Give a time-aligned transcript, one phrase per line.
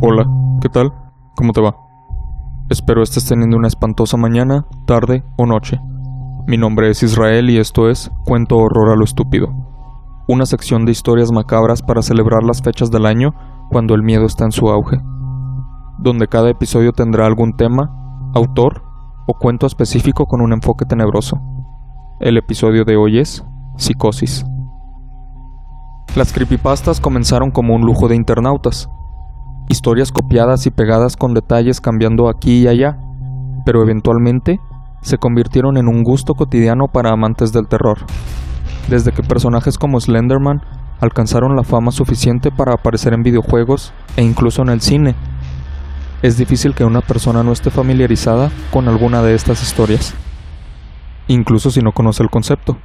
[0.00, 0.28] Hola,
[0.60, 0.92] ¿qué tal?
[1.34, 1.74] ¿Cómo te va?
[2.68, 5.80] Espero estés teniendo una espantosa mañana, tarde o noche.
[6.46, 9.48] Mi nombre es Israel y esto es Cuento Horror a lo Estúpido,
[10.28, 13.30] una sección de historias macabras para celebrar las fechas del año
[13.70, 14.98] cuando el miedo está en su auge,
[15.98, 17.90] donde cada episodio tendrá algún tema,
[18.36, 18.84] autor
[19.26, 21.40] o cuento específico con un enfoque tenebroso.
[22.20, 23.44] El episodio de hoy es
[23.76, 24.46] Psicosis.
[26.14, 28.88] Las creepypastas comenzaron como un lujo de internautas,
[29.68, 32.98] historias copiadas y pegadas con detalles cambiando aquí y allá,
[33.64, 34.60] pero eventualmente
[35.02, 37.98] se convirtieron en un gusto cotidiano para amantes del terror.
[38.88, 40.62] Desde que personajes como Slenderman
[41.00, 45.14] alcanzaron la fama suficiente para aparecer en videojuegos e incluso en el cine,
[46.22, 50.14] es difícil que una persona no esté familiarizada con alguna de estas historias,
[51.28, 52.76] incluso si no conoce el concepto.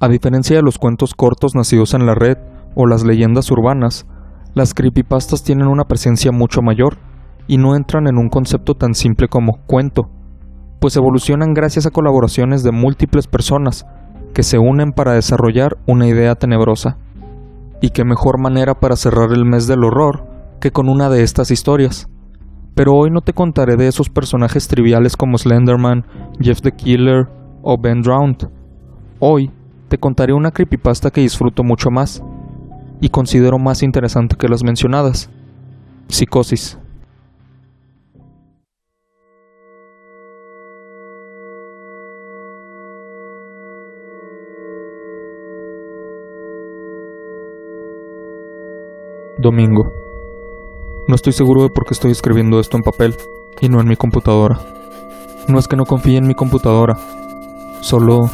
[0.00, 2.38] A diferencia de los cuentos cortos nacidos en la red
[2.74, 4.06] o las leyendas urbanas,
[4.54, 6.96] las creepypastas tienen una presencia mucho mayor
[7.48, 10.08] y no entran en un concepto tan simple como cuento,
[10.80, 13.84] pues evolucionan gracias a colaboraciones de múltiples personas
[14.32, 16.98] que se unen para desarrollar una idea tenebrosa.
[17.80, 20.24] Y qué mejor manera para cerrar el mes del horror
[20.60, 22.08] que con una de estas historias.
[22.74, 26.06] Pero hoy no te contaré de esos personajes triviales como Slenderman,
[26.40, 27.28] Jeff the Killer
[27.62, 28.48] o Ben Drowned.
[29.18, 29.50] Hoy
[29.88, 32.22] te contaré una creepypasta que disfruto mucho más
[33.04, 35.28] y considero más interesante que las mencionadas.
[36.08, 36.78] Psicosis.
[49.36, 49.92] Domingo.
[51.06, 53.14] No estoy seguro de por qué estoy escribiendo esto en papel
[53.60, 54.58] y no en mi computadora.
[55.46, 56.96] No es que no confíe en mi computadora,
[57.82, 58.30] solo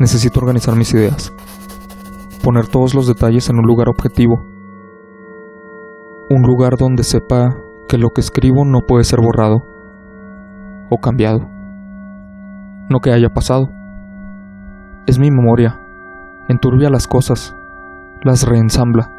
[0.00, 1.32] necesito organizar mis ideas
[2.38, 4.44] poner todos los detalles en un lugar objetivo.
[6.30, 7.56] Un lugar donde sepa
[7.88, 9.64] que lo que escribo no puede ser borrado
[10.90, 11.40] o cambiado.
[12.90, 13.70] No que haya pasado.
[15.06, 15.80] Es mi memoria.
[16.48, 17.56] Enturbia las cosas.
[18.22, 19.10] Las reensambla.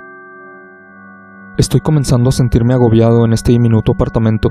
[1.58, 4.50] Estoy comenzando a sentirme agobiado en este diminuto apartamento.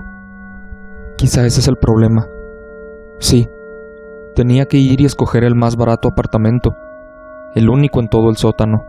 [1.16, 2.26] Quizá ese es el problema.
[3.18, 3.48] Sí,
[4.34, 6.76] tenía que ir y escoger el más barato apartamento
[7.54, 8.84] el único en todo el sótano.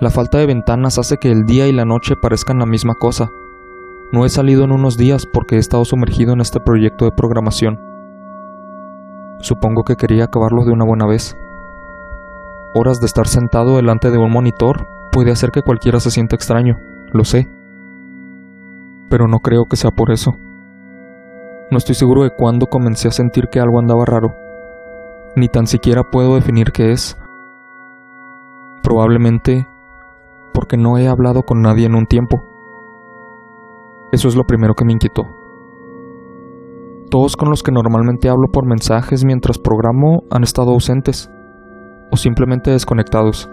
[0.00, 3.28] La falta de ventanas hace que el día y la noche parezcan la misma cosa.
[4.12, 7.80] No he salido en unos días porque he estado sumergido en este proyecto de programación.
[9.40, 11.36] Supongo que quería acabarlo de una buena vez.
[12.74, 16.78] Horas de estar sentado delante de un monitor puede hacer que cualquiera se sienta extraño,
[17.12, 17.48] lo sé.
[19.10, 20.36] Pero no creo que sea por eso.
[21.70, 24.34] No estoy seguro de cuándo comencé a sentir que algo andaba raro.
[25.36, 27.18] Ni tan siquiera puedo definir qué es.
[28.82, 29.66] Probablemente
[30.54, 32.42] porque no he hablado con nadie en un tiempo.
[34.10, 35.22] Eso es lo primero que me inquietó.
[37.10, 41.30] Todos con los que normalmente hablo por mensajes mientras programo han estado ausentes
[42.10, 43.48] o simplemente desconectados.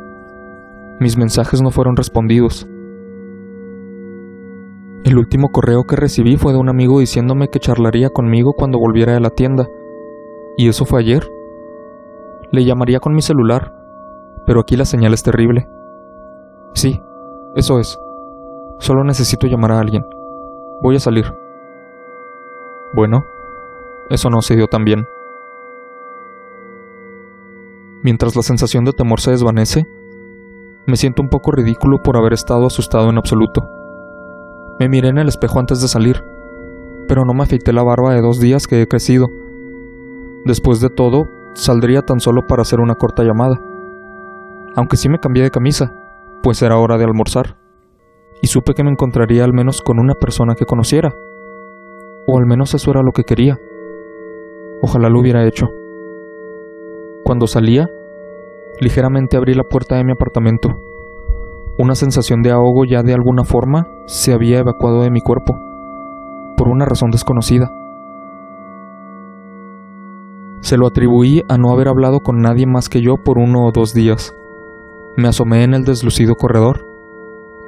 [1.00, 2.68] Mis mensajes no fueron respondidos.
[5.04, 9.14] El último correo que recibí fue de un amigo diciéndome que charlaría conmigo cuando volviera
[9.14, 9.68] de la tienda.
[10.58, 11.30] ¿Y eso fue ayer?
[12.52, 13.72] Le llamaría con mi celular,
[14.46, 15.68] pero aquí la señal es terrible.
[16.74, 17.02] Sí,
[17.56, 18.00] eso es.
[18.80, 20.06] Solo necesito llamar a alguien.
[20.82, 21.26] Voy a salir.
[22.94, 23.24] Bueno,
[24.10, 25.08] eso no se dio tan bien.
[28.04, 29.88] Mientras la sensación de temor se desvanece,
[30.86, 33.68] me siento un poco ridículo por haber estado asustado en absoluto.
[34.80, 36.24] Me miré en el espejo antes de salir,
[37.08, 39.28] pero no me afeité la barba de dos días que he crecido.
[40.46, 43.60] Después de todo, saldría tan solo para hacer una corta llamada
[44.76, 45.94] aunque sí me cambié de camisa,
[46.44, 47.58] pues era hora de almorzar,
[48.42, 51.14] y supe que me encontraría al menos con una persona que conociera,
[52.28, 53.58] o al menos eso era lo que quería.
[54.82, 55.68] Ojalá lo hubiera hecho.
[57.24, 57.88] Cuando salía,
[58.80, 60.70] ligeramente abrí la puerta de mi apartamento.
[61.78, 65.58] Una sensación de ahogo ya de alguna forma se había evacuado de mi cuerpo,
[66.58, 67.72] por una razón desconocida.
[70.62, 73.72] Se lo atribuí a no haber hablado con nadie más que yo por uno o
[73.72, 74.36] dos días.
[75.18, 76.86] Me asomé en el deslucido corredor,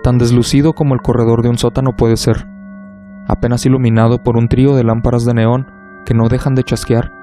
[0.03, 2.45] tan deslucido como el corredor de un sótano puede ser,
[3.25, 5.71] apenas iluminado por un trío de lámparas de neón
[6.05, 7.13] que no dejan de chasquear,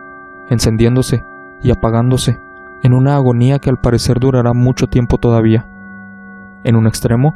[0.49, 1.25] encendiéndose
[1.62, 2.38] y apagándose
[2.82, 5.67] en una agonía que al parecer durará mucho tiempo todavía.
[6.65, 7.35] En un extremo,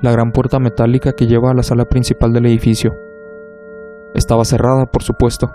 [0.00, 2.94] la gran puerta metálica que lleva a la sala principal del edificio.
[4.14, 5.54] Estaba cerrada, por supuesto.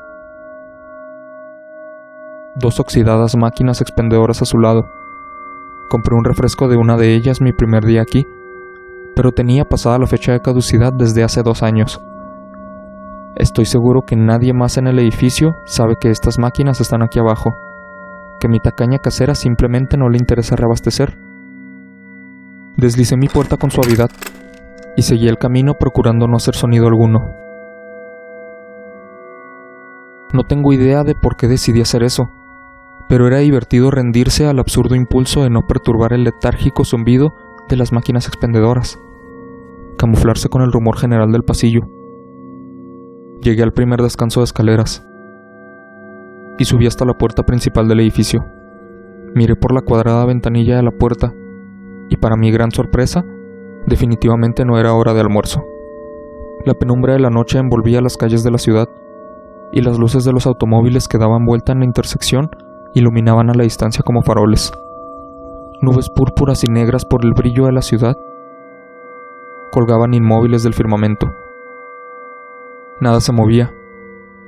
[2.55, 4.85] Dos oxidadas máquinas expendedoras a su lado,
[5.89, 8.27] Compré un refresco de una de ellas mi primer día aquí,
[9.15, 11.99] pero tenía pasada la fecha de caducidad desde hace dos años.
[13.35, 17.55] Estoy seguro que nadie más en el edificio sabe que estas máquinas están aquí abajo,
[18.39, 21.17] que mi tacaña casera simplemente no le interesa reabastecer.
[22.77, 24.11] Deslicé mi puerta con suavidad
[24.95, 27.33] y seguí el camino procurando no hacer sonido alguno.
[30.33, 32.29] No tengo idea de por qué decidí hacer eso,
[33.09, 37.33] pero era divertido rendirse al absurdo impulso de no perturbar el letárgico zumbido
[37.67, 39.01] de las máquinas expendedoras,
[39.97, 41.81] camuflarse con el rumor general del pasillo.
[43.41, 45.03] Llegué al primer descanso de escaleras
[46.59, 48.45] y subí hasta la puerta principal del edificio.
[49.33, 51.33] Miré por la cuadrada ventanilla de la puerta
[52.09, 53.25] y para mi gran sorpresa,
[53.87, 55.65] definitivamente no era hora de almuerzo.
[56.63, 58.87] La penumbra de la noche envolvía las calles de la ciudad
[59.71, 62.49] y las luces de los automóviles que daban vuelta en la intersección
[62.93, 64.71] iluminaban a la distancia como faroles.
[65.81, 68.17] Nubes púrpuras y negras por el brillo de la ciudad
[69.71, 71.31] colgaban inmóviles del firmamento.
[72.99, 73.73] Nada se movía,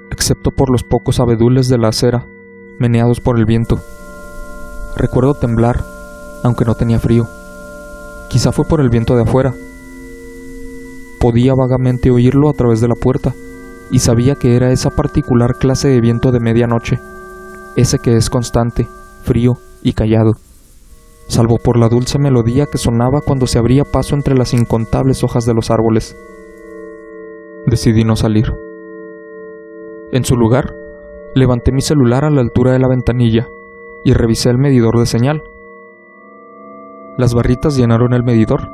[0.09, 2.27] excepto por los pocos abedules de la acera,
[2.79, 3.79] meneados por el viento.
[4.95, 5.83] Recuerdo temblar,
[6.43, 7.27] aunque no tenía frío.
[8.29, 9.53] Quizá fue por el viento de afuera.
[11.19, 13.33] Podía vagamente oírlo a través de la puerta
[13.91, 16.99] y sabía que era esa particular clase de viento de medianoche,
[17.75, 18.87] ese que es constante,
[19.23, 20.33] frío y callado,
[21.27, 25.45] salvo por la dulce melodía que sonaba cuando se abría paso entre las incontables hojas
[25.45, 26.17] de los árboles.
[27.65, 28.53] Decidí no salir.
[30.11, 30.75] En su lugar,
[31.35, 33.47] levanté mi celular a la altura de la ventanilla
[34.03, 35.43] y revisé el medidor de señal.
[37.17, 38.69] Las barritas llenaron el medidor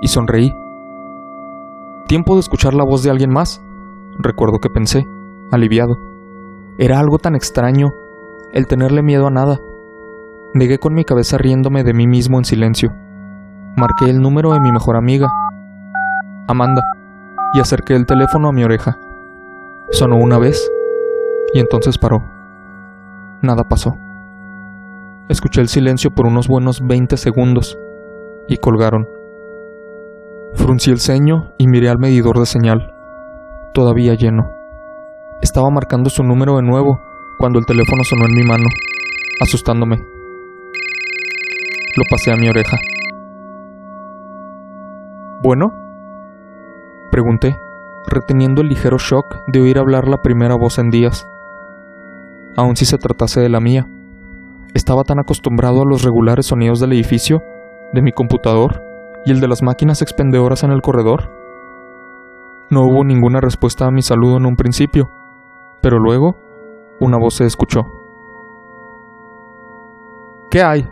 [0.00, 0.52] y sonreí.
[2.08, 3.62] Tiempo de escuchar la voz de alguien más,
[4.18, 5.06] recuerdo que pensé,
[5.52, 5.96] aliviado.
[6.78, 7.90] Era algo tan extraño
[8.52, 9.60] el tenerle miedo a nada.
[10.54, 12.92] Negué con mi cabeza riéndome de mí mismo en silencio.
[13.76, 15.28] Marqué el número de mi mejor amiga,
[16.48, 16.82] Amanda,
[17.54, 18.98] y acerqué el teléfono a mi oreja.
[19.90, 20.70] Sonó una vez
[21.54, 22.24] y entonces paró.
[23.42, 23.96] Nada pasó.
[25.28, 27.78] Escuché el silencio por unos buenos 20 segundos
[28.48, 29.08] y colgaron.
[30.54, 32.94] Fruncí el ceño y miré al medidor de señal
[33.72, 34.50] todavía lleno.
[35.42, 37.00] Estaba marcando su número de nuevo
[37.40, 38.66] cuando el teléfono sonó en mi mano,
[39.40, 39.96] asustándome.
[41.96, 42.76] Lo pasé a mi oreja.
[45.42, 45.72] ¿Bueno?
[47.10, 47.56] Pregunté,
[48.06, 51.26] reteniendo el ligero shock de oír hablar la primera voz en días.
[52.58, 53.88] Aun si se tratase de la mía.
[54.74, 57.42] Estaba tan acostumbrado a los regulares sonidos del edificio,
[57.94, 58.82] de mi computador
[59.24, 61.40] y el de las máquinas expendedoras en el corredor,
[62.70, 65.10] no hubo ninguna respuesta a mi saludo en un principio,
[65.80, 66.36] pero luego
[67.00, 67.86] una voz se escuchó.
[70.50, 70.88] ¿Qué hay?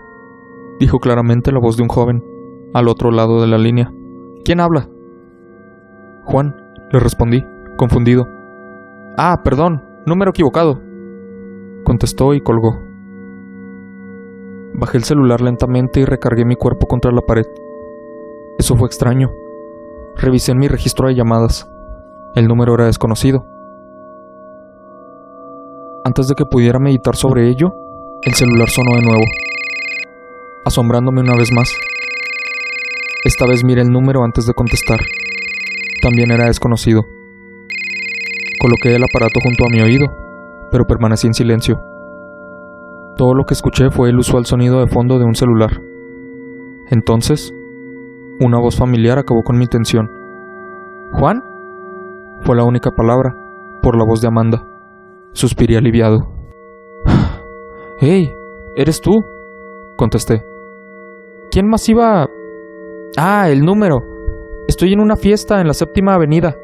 [0.78, 2.24] dijo claramente la voz de un joven,
[2.74, 3.92] al otro lado de la línea.
[4.44, 4.88] ¿Quién habla?
[6.24, 6.54] Juan,
[6.92, 7.44] le respondí,
[7.76, 8.26] confundido.
[9.16, 10.80] Ah, perdón, número equivocado.
[11.84, 12.78] Contestó y colgó.
[14.74, 17.46] Bajé el celular lentamente y recargué mi cuerpo contra la pared.
[18.58, 19.30] Eso fue extraño.
[20.16, 21.68] Revisé mi registro de llamadas.
[22.34, 23.44] El número era desconocido.
[26.08, 27.68] Antes de que pudiera meditar sobre ello,
[28.22, 29.24] el celular sonó de nuevo,
[30.64, 31.70] asombrándome una vez más.
[33.26, 35.00] Esta vez miré el número antes de contestar.
[36.00, 37.02] También era desconocido.
[38.58, 40.06] Coloqué el aparato junto a mi oído,
[40.70, 41.78] pero permanecí en silencio.
[43.18, 45.78] Todo lo que escuché fue el usual sonido de fondo de un celular.
[46.88, 47.52] Entonces,
[48.40, 50.10] una voz familiar acabó con mi tensión.
[51.12, 51.44] ¿Juan?
[52.40, 53.36] Fue la única palabra,
[53.82, 54.77] por la voz de Amanda.
[55.32, 56.28] Suspiré aliviado.
[57.98, 58.32] ¡Hey!
[58.76, 59.24] ¿Eres tú?
[59.96, 60.44] contesté.
[61.50, 62.28] ¿Quién más iba?
[63.16, 63.98] Ah, el número.
[64.68, 66.56] Estoy en una fiesta en la séptima avenida,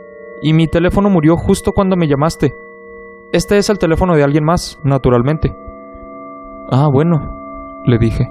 [0.43, 2.55] y mi teléfono murió justo cuando me llamaste.
[3.33, 5.53] Este es el teléfono de alguien más, naturalmente.
[6.71, 7.37] Ah, bueno,
[7.85, 8.29] le dije.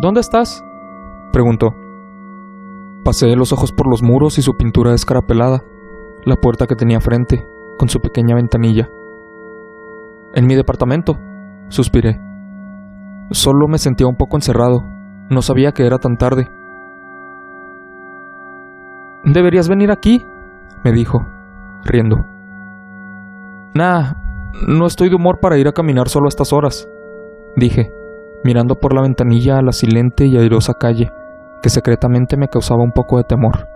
[0.00, 0.62] ¿Dónde estás?
[1.32, 1.74] preguntó.
[3.04, 5.64] Pasé los ojos por los muros y su pintura escarapelada,
[6.24, 7.46] la puerta que tenía frente,
[7.78, 8.90] con su pequeña ventanilla.
[10.34, 11.16] En mi departamento,
[11.68, 12.20] suspiré.
[13.30, 14.82] Solo me sentía un poco encerrado,
[15.30, 16.48] no sabía que era tan tarde.
[19.24, 20.26] Deberías venir aquí,
[20.84, 21.26] me dijo,
[21.84, 22.16] riendo.
[23.74, 24.14] Nah,
[24.68, 26.88] no estoy de humor para ir a caminar solo a estas horas,
[27.56, 27.92] dije,
[28.44, 31.10] mirando por la ventanilla a la silente y airosa calle
[31.62, 33.68] que secretamente me causaba un poco de temor.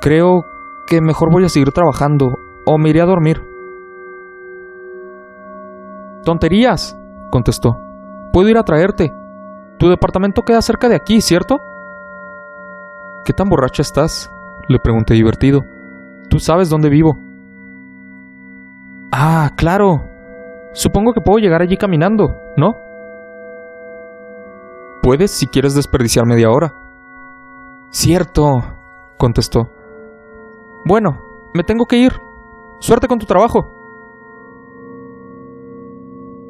[0.00, 0.44] Creo
[0.86, 2.28] que mejor voy a seguir trabajando
[2.66, 3.42] o me iré a dormir.
[6.26, 6.98] Tonterías,
[7.30, 7.78] contestó.
[8.32, 9.14] Puedo ir a traerte.
[9.78, 11.60] Tu departamento queda cerca de aquí, ¿cierto?
[13.24, 14.28] ¿Qué tan borracha estás?
[14.66, 15.60] Le pregunté divertido.
[16.28, 17.16] Tú sabes dónde vivo.
[19.12, 20.02] Ah, claro.
[20.72, 22.74] Supongo que puedo llegar allí caminando, ¿no?
[25.04, 26.74] Puedes si quieres desperdiciar media hora.
[27.90, 28.48] Cierto,
[29.16, 29.70] contestó.
[30.84, 31.20] Bueno,
[31.54, 32.12] me tengo que ir.
[32.80, 33.75] Suerte con tu trabajo.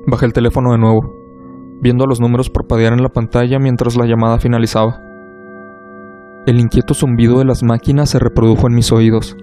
[0.08, 1.00] Bajé el teléfono de nuevo,
[1.80, 5.00] viendo los números parpadear en la pantalla mientras la llamada finalizaba.
[6.46, 9.36] El inquieto zumbido de las máquinas se reprodujo en mis oídos.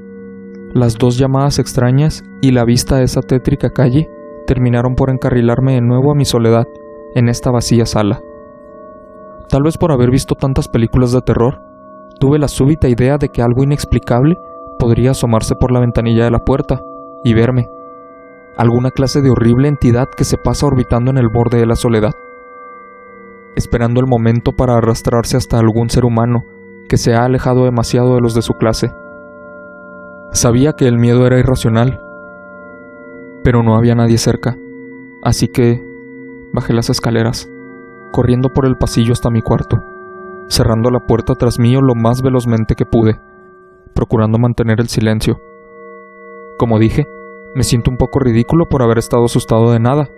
[0.73, 4.07] Las dos llamadas extrañas y la vista de esa tétrica calle
[4.47, 6.63] terminaron por encarrilarme de nuevo a mi soledad
[7.13, 8.21] en esta vacía sala.
[9.49, 11.59] Tal vez por haber visto tantas películas de terror,
[12.21, 14.37] tuve la súbita idea de que algo inexplicable
[14.79, 16.81] podría asomarse por la ventanilla de la puerta
[17.25, 17.67] y verme.
[18.57, 22.13] Alguna clase de horrible entidad que se pasa orbitando en el borde de la soledad,
[23.55, 26.45] esperando el momento para arrastrarse hasta algún ser humano
[26.87, 28.93] que se ha alejado demasiado de los de su clase.
[30.31, 31.99] Sabía que el miedo era irracional,
[33.43, 34.57] pero no había nadie cerca,
[35.23, 35.83] así que
[36.53, 37.49] bajé las escaleras,
[38.11, 39.77] corriendo por el pasillo hasta mi cuarto,
[40.47, 43.19] cerrando la puerta tras mío lo más velozmente que pude
[43.93, 45.39] procurando mantener el silencio.
[46.57, 47.07] Como dije,
[47.55, 50.09] me siento un poco ridículo por haber estado asustado de nada,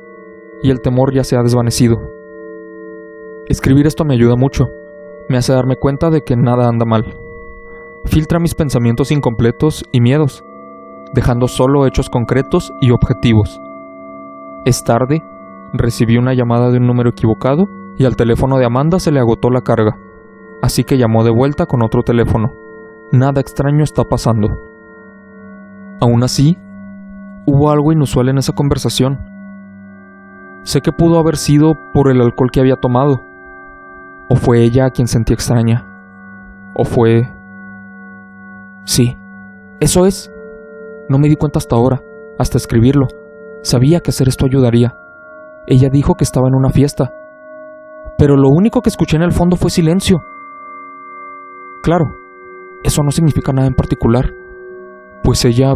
[0.61, 1.97] y el temor ya se ha desvanecido.
[3.47, 4.69] Escribir esto me ayuda mucho,
[5.29, 7.17] me hace darme cuenta de que nada anda mal.
[8.05, 10.43] Filtra mis pensamientos incompletos y miedos,
[11.13, 13.59] dejando solo hechos concretos y objetivos.
[14.65, 15.21] Es tarde,
[15.73, 19.49] recibí una llamada de un número equivocado y al teléfono de Amanda se le agotó
[19.49, 19.97] la carga,
[20.61, 22.53] así que llamó de vuelta con otro teléfono.
[23.11, 24.49] Nada extraño está pasando.
[26.01, 26.57] Aún así,
[27.45, 29.19] hubo algo inusual en esa conversación.
[30.63, 33.23] Sé que pudo haber sido por el alcohol que había tomado.
[34.29, 35.85] O fue ella a quien sentí extraña.
[36.73, 37.31] O fue...
[38.83, 39.17] Sí,
[39.79, 40.31] eso es.
[41.07, 42.01] No me di cuenta hasta ahora,
[42.39, 43.07] hasta escribirlo.
[43.61, 44.95] Sabía que hacer esto ayudaría.
[45.67, 47.13] Ella dijo que estaba en una fiesta.
[48.17, 50.23] Pero lo único que escuché en el fondo fue silencio.
[51.83, 52.05] Claro,
[52.83, 54.33] eso no significa nada en particular,
[55.23, 55.75] pues ella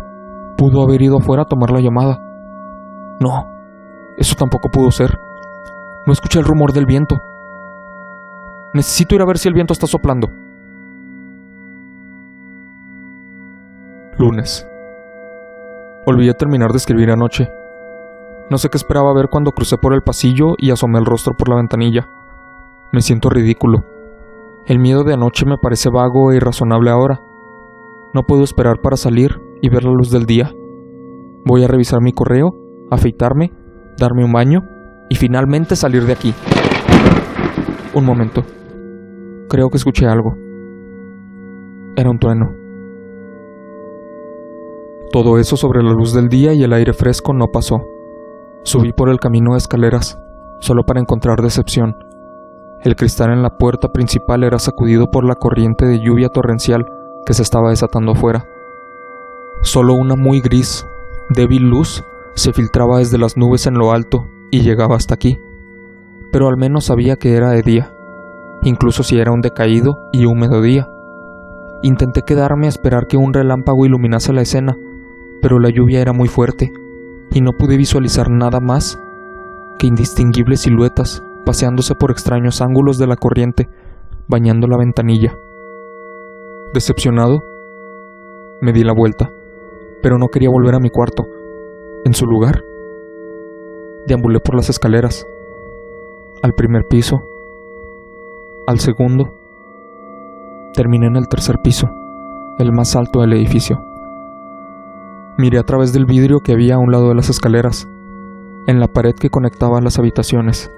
[0.60, 2.22] pudo haber ido afuera a tomar la llamada.
[3.22, 3.48] No,
[4.18, 5.18] eso tampoco pudo ser.
[6.06, 7.22] No escuché el rumor del viento.
[8.74, 10.30] Necesito ir a ver si el viento está soplando.
[14.18, 14.68] Lunes.
[16.06, 17.50] Olvidé terminar de escribir anoche.
[18.50, 21.48] No sé qué esperaba ver cuando crucé por el pasillo y asomé el rostro por
[21.48, 22.10] la ventanilla.
[22.92, 23.86] Me siento ridículo.
[24.66, 27.22] El miedo de anoche me parece vago e irrazonable ahora.
[28.13, 30.51] No puedo esperar para salir y ver la luz del día.
[31.46, 32.54] Voy a revisar mi correo,
[32.92, 33.51] afeitarme,
[33.98, 34.62] darme un baño
[35.10, 36.34] y finalmente salir de aquí.
[37.94, 38.44] Un momento.
[39.50, 40.36] Creo que escuché algo.
[41.96, 42.46] Era un trueno.
[45.12, 47.82] Todo eso sobre la luz del día y el aire fresco no pasó.
[48.63, 50.20] Subí por el camino de escaleras,
[50.60, 51.96] solo para encontrar decepción.
[52.84, 56.86] El cristal en la puerta principal era sacudido por la corriente de lluvia torrencial
[57.25, 58.46] que se estaba desatando afuera.
[59.62, 60.88] Solo una muy gris,
[61.30, 62.04] débil luz
[62.36, 65.39] se filtraba desde las nubes en lo alto y llegaba hasta aquí,
[66.32, 67.94] pero al menos sabía que era de día,
[68.63, 70.88] incluso si era un decaído y húmedo día.
[71.84, 74.78] Intenté quedarme a esperar que un relámpago iluminase la escena,
[75.42, 76.72] pero la lluvia era muy fuerte
[77.32, 79.00] y no pude visualizar nada más
[79.78, 83.70] que indistinguibles siluetas paseándose por extraños ángulos de la corriente,
[84.28, 85.36] bañando la ventanilla.
[86.74, 87.44] Decepcionado,
[88.62, 89.32] me di la vuelta,
[90.01, 91.27] pero no quería volver a mi cuarto.
[92.06, 92.63] En su lugar,
[94.08, 95.25] deambulé por las escaleras,
[96.41, 97.27] al primer piso,
[98.68, 99.34] al segundo,
[100.74, 101.89] terminé en el tercer piso,
[102.60, 103.82] el más alto del edificio.
[105.38, 107.89] Miré a través del vidrio que había a un lado de las escaleras,
[108.68, 110.72] en la pared que conectaba las habitaciones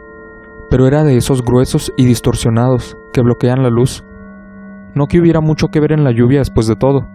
[0.72, 4.06] pero era de esos gruesos y distorsionados que bloquean la luz.
[4.96, 7.06] No que hubiera mucho que ver en la lluvia después de todo.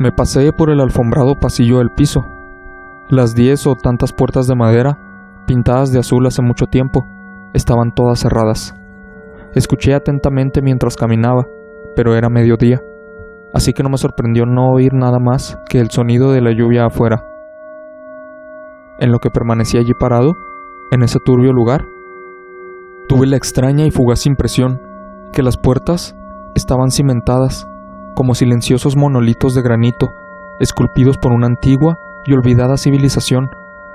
[0.00, 2.24] Me pasé por el alfombrado pasillo del piso.
[3.10, 4.98] Las diez o tantas puertas de madera,
[5.46, 7.06] pintadas de azul hace mucho tiempo,
[7.52, 8.74] estaban todas cerradas.
[9.54, 11.46] Escuché atentamente mientras caminaba,
[11.96, 12.80] pero era mediodía,
[13.52, 16.86] así que no me sorprendió no oír nada más que el sonido de la lluvia
[16.86, 17.22] afuera.
[19.00, 20.32] En lo que permanecí allí parado,
[20.92, 21.84] en ese turbio lugar,
[23.06, 24.80] tuve la extraña y fugaz impresión
[25.30, 26.16] que las puertas
[26.54, 27.66] estaban cimentadas
[28.20, 30.12] como silenciosos monolitos de granito
[30.60, 33.48] esculpidos por una antigua y olvidada civilización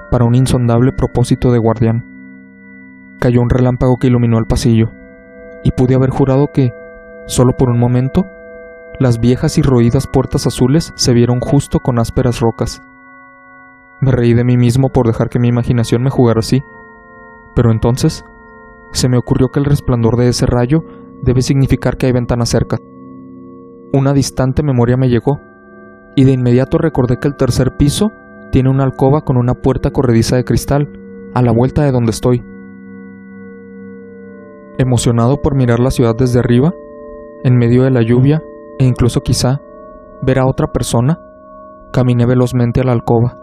[0.09, 3.15] para un insondable propósito de guardián.
[3.19, 4.89] Cayó un relámpago que iluminó el pasillo,
[5.63, 6.71] y pude haber jurado que
[7.27, 8.25] solo por un momento,
[8.99, 12.81] las viejas y roídas puertas azules se vieron justo con ásperas rocas.
[14.01, 16.63] Me reí de mí mismo por dejar que mi imaginación me jugara así,
[17.55, 18.25] pero entonces
[18.91, 20.79] se me ocurrió que el resplandor de ese rayo
[21.21, 22.79] debe significar que hay ventanas cerca.
[23.95, 25.39] Una distante memoria me llegó,
[26.17, 28.11] y de inmediato recordé que el tercer piso
[28.51, 30.89] tiene una alcoba con una puerta corrediza de cristal,
[31.33, 32.43] a la vuelta de donde estoy.
[34.77, 36.73] Emocionado por mirar la ciudad desde arriba,
[37.45, 38.43] en medio de la lluvia,
[38.79, 39.61] e incluso quizá
[40.21, 41.17] ver a otra persona,
[41.93, 43.37] caminé velozmente a la alcoba,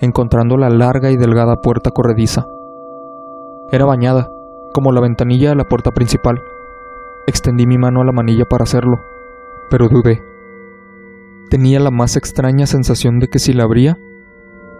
[0.00, 2.46] encontrando la larga y delgada puerta corrediza.
[3.72, 4.28] Era bañada,
[4.74, 6.42] como la ventanilla de la puerta principal.
[7.26, 8.98] Extendí mi mano a la manilla para hacerlo,
[9.70, 10.22] pero dudé.
[11.50, 13.96] Tenía la más extraña sensación de que si la abría,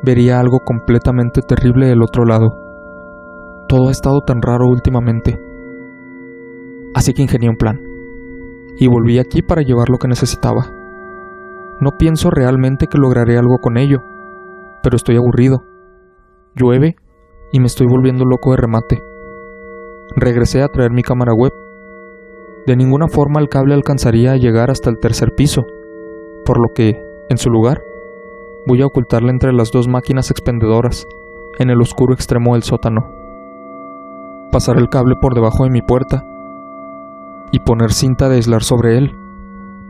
[0.03, 2.55] vería algo completamente terrible del otro lado.
[3.69, 5.39] Todo ha estado tan raro últimamente.
[6.95, 7.81] Así que ingenié un plan
[8.77, 10.67] y volví aquí para llevar lo que necesitaba.
[11.81, 13.99] No pienso realmente que lograré algo con ello,
[14.83, 15.65] pero estoy aburrido.
[16.55, 16.97] Llueve
[17.53, 19.03] y me estoy volviendo loco de remate.
[20.17, 21.53] Regresé a traer mi cámara web.
[22.69, 25.65] De ninguna forma el cable alcanzaría a llegar hasta el tercer piso,
[26.45, 27.83] por lo que, en su lugar,
[28.67, 31.07] voy a ocultarla entre las dos máquinas expendedoras,
[31.59, 33.11] en el oscuro extremo del sótano.
[34.53, 36.27] Pasar el cable por debajo de mi puerta
[37.53, 39.17] y poner cinta de aislar sobre él,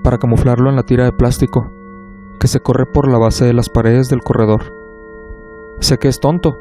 [0.04, 1.72] para camuflarlo en la tira de plástico
[2.38, 4.72] que se corre por la base de las paredes del corredor.
[5.80, 6.56] Sé que es tonto,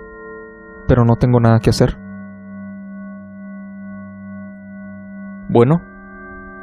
[0.88, 1.96] pero no tengo nada que hacer.
[5.48, 5.84] Bueno,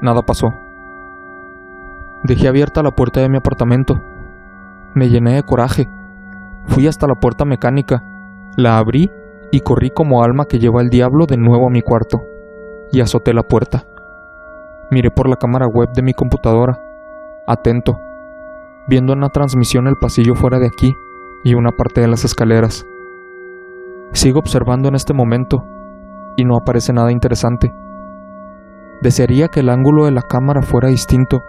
[0.01, 0.49] nada pasó.
[2.23, 4.01] Dejé abierta la puerta de mi apartamento.
[4.95, 5.89] Me llené de coraje.
[6.67, 8.03] Fui hasta la puerta mecánica,
[8.57, 9.11] la abrí
[9.51, 12.23] y corrí como alma que lleva el diablo de nuevo a mi cuarto,
[12.91, 13.85] y azoté la puerta.
[14.91, 16.81] Miré por la cámara web de mi computadora,
[17.47, 17.99] atento,
[18.89, 20.95] viendo una transmisión el pasillo fuera de aquí
[21.45, 22.87] y una parte de las escaleras.
[24.13, 25.65] Sigo observando en este momento
[26.37, 27.73] y no aparece nada interesante.
[29.01, 31.43] Desearía que el ángulo de la cámara fuera distinto,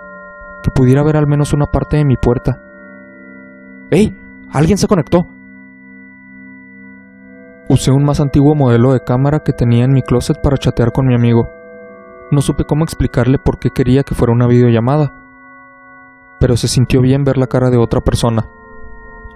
[0.63, 2.61] que pudiera ver al menos una parte de mi puerta.
[3.91, 4.17] ¡Ey!
[4.51, 5.27] ¡Alguien se conectó!
[7.69, 11.07] Usé un más antiguo modelo de cámara que tenía en mi closet para chatear con
[11.07, 11.47] mi amigo.
[12.31, 15.13] No supe cómo explicarle por qué quería que fuera una videollamada,
[16.39, 18.49] pero se sintió bien ver la cara de otra persona.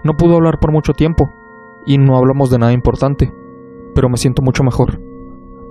[0.04, 1.34] No pudo hablar por mucho tiempo,
[1.86, 3.34] y no hablamos de nada importante,
[3.96, 5.00] pero me siento mucho mejor.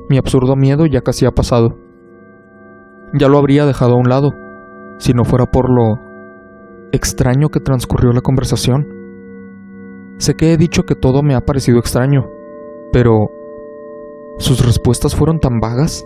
[0.09, 1.77] Mi absurdo miedo ya casi ha pasado.
[3.15, 4.33] Ya lo habría dejado a un lado,
[4.99, 5.99] si no fuera por lo
[6.93, 8.87] extraño que transcurrió la conversación.
[10.19, 12.27] Sé que he dicho que todo me ha parecido extraño,
[12.93, 13.29] pero
[14.39, 16.05] sus respuestas fueron tan vagas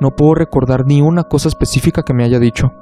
[0.00, 2.72] no puedo recordar ni una cosa específica que me haya dicho.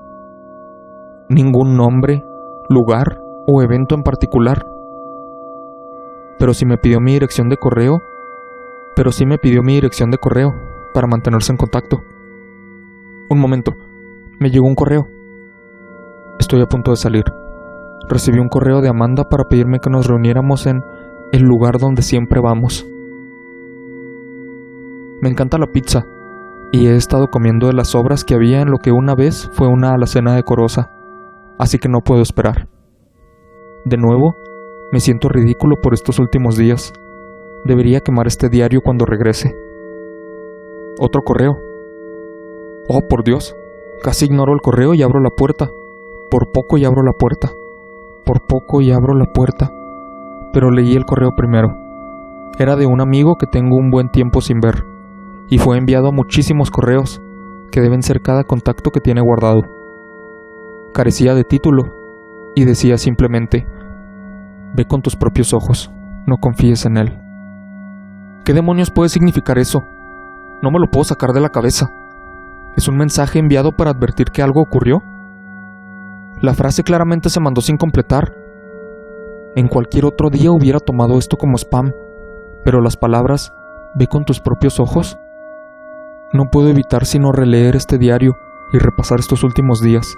[1.29, 2.25] Ningún nombre,
[2.69, 4.65] lugar o evento en particular.
[6.39, 7.99] Pero si me pidió mi dirección de correo,
[8.95, 10.55] pero sí me pidió mi dirección de correo
[10.95, 11.99] para mantenerse en contacto.
[13.31, 13.73] Un momento,
[14.41, 15.07] me llegó un correo.
[16.39, 17.25] Estoy a punto de salir.
[18.09, 20.83] Recibí un correo de Amanda para pedirme que nos reuniéramos en
[21.33, 22.89] el lugar donde siempre vamos.
[25.21, 26.07] Me encanta la pizza
[26.73, 29.69] y he estado comiendo de las sobras que había en lo que una vez fue
[29.69, 30.91] una alacena decorosa,
[31.59, 32.69] así que no puedo esperar.
[33.85, 34.37] De nuevo,
[34.91, 36.95] me siento ridículo por estos últimos días.
[37.67, 39.55] Debería quemar este diario cuando regrese.
[40.99, 41.68] Otro correo.
[42.89, 43.55] Oh, por Dios.
[44.03, 45.71] Casi ignoro el correo y abro la puerta.
[46.31, 47.51] Por poco y abro la puerta.
[48.25, 49.71] Por poco y abro la puerta.
[50.53, 51.75] Pero leí el correo primero.
[52.59, 54.85] Era de un amigo que tengo un buen tiempo sin ver
[55.49, 57.23] y fue enviado a muchísimos correos,
[57.71, 59.63] que deben ser cada contacto que tiene guardado.
[60.93, 61.85] Carecía de título
[62.55, 63.67] y decía simplemente,
[64.75, 65.91] ve con tus propios ojos,
[66.27, 67.19] no confíes en él.
[68.45, 69.83] ¿Qué demonios puede significar eso?
[70.63, 71.91] No me lo puedo sacar de la cabeza.
[72.79, 75.03] ¿Es un mensaje enviado para advertir que algo ocurrió?
[76.41, 78.33] La frase claramente se mandó sin completar.
[79.57, 81.91] En cualquier otro día hubiera tomado esto como spam,
[82.65, 83.53] pero las palabras,
[83.97, 85.19] ve con tus propios ojos,
[86.33, 88.35] no puedo evitar sino releer este diario
[88.73, 90.15] y repasar estos últimos días,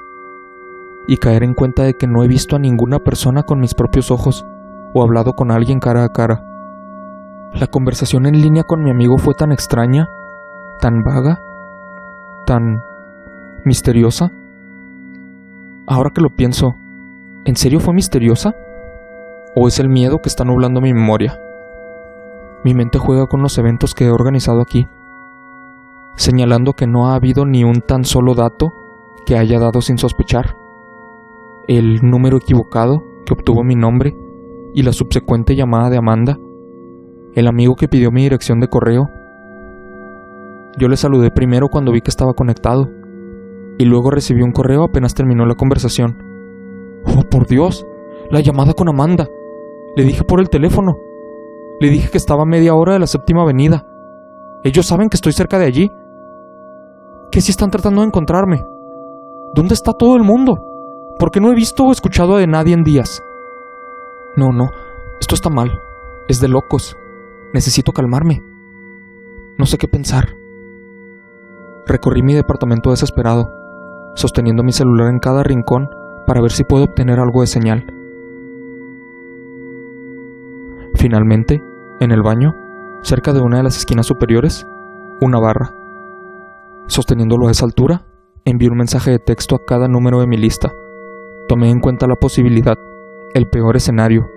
[1.09, 4.11] y caer en cuenta de que no he visto a ninguna persona con mis propios
[4.11, 4.45] ojos
[4.93, 6.45] o hablado con alguien cara a cara.
[7.55, 10.11] La conversación en línea con mi amigo fue tan extraña,
[10.79, 11.41] tan vaga,
[12.47, 12.83] tan
[13.65, 14.33] misteriosa.
[15.87, 16.75] Ahora que lo pienso,
[17.45, 18.55] ¿en serio fue misteriosa?
[19.57, 21.39] ¿O es el miedo que está nublando mi memoria?
[22.65, 24.89] Mi mente juega con los eventos que he organizado aquí
[26.21, 28.75] señalando que no ha habido ni un tan solo dato
[29.25, 30.57] que haya dado sin sospechar.
[31.67, 34.15] El número equivocado que obtuvo mi nombre
[34.75, 36.39] y la subsecuente llamada de Amanda,
[37.35, 39.09] el amigo que pidió mi dirección de correo.
[40.79, 42.89] Yo le saludé primero cuando vi que estaba conectado,
[43.81, 46.19] y luego recibí un correo apenas terminó la conversación.
[47.07, 47.87] ¡Oh, por Dios!
[48.31, 49.27] La llamada con Amanda.
[49.97, 50.99] Le dije por el teléfono.
[51.81, 53.87] Le dije que estaba a media hora de la séptima avenida.
[54.65, 55.91] Ellos saben que estoy cerca de allí.
[57.33, 58.63] Que si están tratando de encontrarme.
[59.55, 60.59] ¿Dónde está todo el mundo?
[61.19, 63.23] Porque no he visto o escuchado de nadie en días.
[64.37, 64.69] No, no,
[65.21, 65.81] esto está mal.
[66.29, 66.99] Es de locos.
[67.55, 68.43] Necesito calmarme.
[69.57, 70.40] No sé qué pensar.
[71.87, 73.53] Recorrí mi departamento desesperado,
[74.15, 75.89] sosteniendo mi celular en cada rincón
[76.27, 77.87] para ver si puedo obtener algo de señal.
[80.95, 81.63] Finalmente,
[82.01, 82.55] en el baño,
[83.03, 84.67] cerca de una de las esquinas superiores,
[85.21, 85.75] una barra.
[86.87, 88.07] Sosteniéndolo a esa altura,
[88.45, 90.73] envié un mensaje de texto a cada número de mi lista.
[91.49, 92.77] Tomé en cuenta la posibilidad,
[93.35, 94.29] el peor escenario,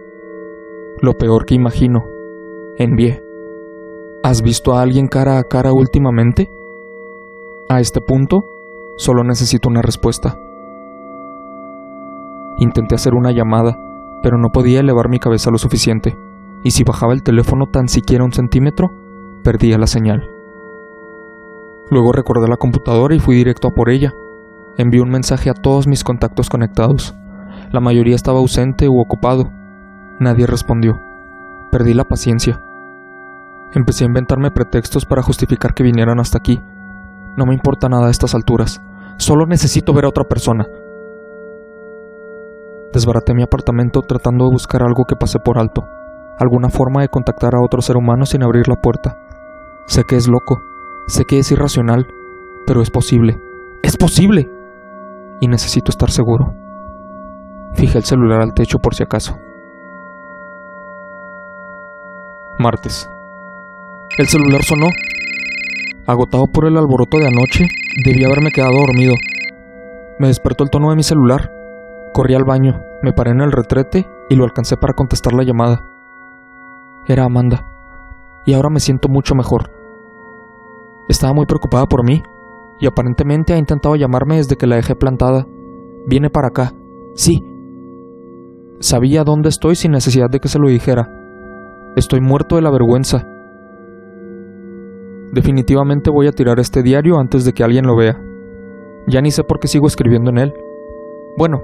[1.02, 2.06] lo peor que imagino.
[2.78, 3.24] Envié.
[4.24, 6.50] ¿Has visto a alguien cara a cara últimamente?
[7.69, 8.45] A este punto,
[8.97, 10.38] solo necesito una respuesta.
[12.58, 13.78] Intenté hacer una llamada,
[14.21, 16.17] pero no podía elevar mi cabeza lo suficiente
[16.63, 18.91] y si bajaba el teléfono tan siquiera un centímetro,
[19.43, 20.30] perdía la señal.
[21.89, 24.13] Luego recordé la computadora y fui directo a por ella.
[24.78, 27.13] Envié un mensaje a todos mis contactos conectados.
[27.71, 29.52] La mayoría estaba ausente u ocupado.
[30.19, 30.99] Nadie respondió.
[31.71, 32.63] Perdí la paciencia.
[33.73, 36.62] Empecé a inventarme pretextos para justificar que vinieran hasta aquí.
[37.38, 38.82] No me importa nada a estas alturas.
[39.17, 40.65] Solo necesito ver a otra persona.
[42.91, 45.84] Desbaraté mi apartamento tratando de buscar algo que pasé por alto
[46.39, 49.17] alguna forma de contactar a otro ser humano sin abrir la puerta.
[49.88, 50.62] Sé que es loco,
[51.08, 52.08] sé que es irracional,
[52.65, 53.39] pero es posible.
[53.82, 54.50] ¡Es posible!
[55.41, 56.54] Y necesito estar seguro.
[57.74, 59.38] Fijé el celular al techo por si acaso.
[62.60, 63.10] Martes.
[64.17, 64.88] El celular sonó.
[66.06, 67.66] Agotado por el alboroto de anoche,
[68.04, 69.16] debí haberme quedado dormido.
[70.20, 71.50] Me despertó el tono de mi celular.
[72.13, 75.82] Corrí al baño, me paré en el retrete y lo alcancé para contestar la llamada.
[77.08, 77.66] Era Amanda.
[78.46, 79.72] Y ahora me siento mucho mejor.
[81.08, 82.22] Estaba muy preocupada por mí,
[82.80, 85.46] y aparentemente ha intentado llamarme desde que la dejé plantada.
[86.06, 86.74] Viene para acá.
[87.16, 87.46] Sí.
[88.80, 91.10] Sabía dónde estoy sin necesidad de que se lo dijera.
[91.96, 93.26] Estoy muerto de la vergüenza.
[95.34, 98.22] Definitivamente voy a tirar este diario antes de que alguien lo vea.
[99.08, 100.54] Ya ni sé por qué sigo escribiendo en él.
[101.38, 101.63] Bueno,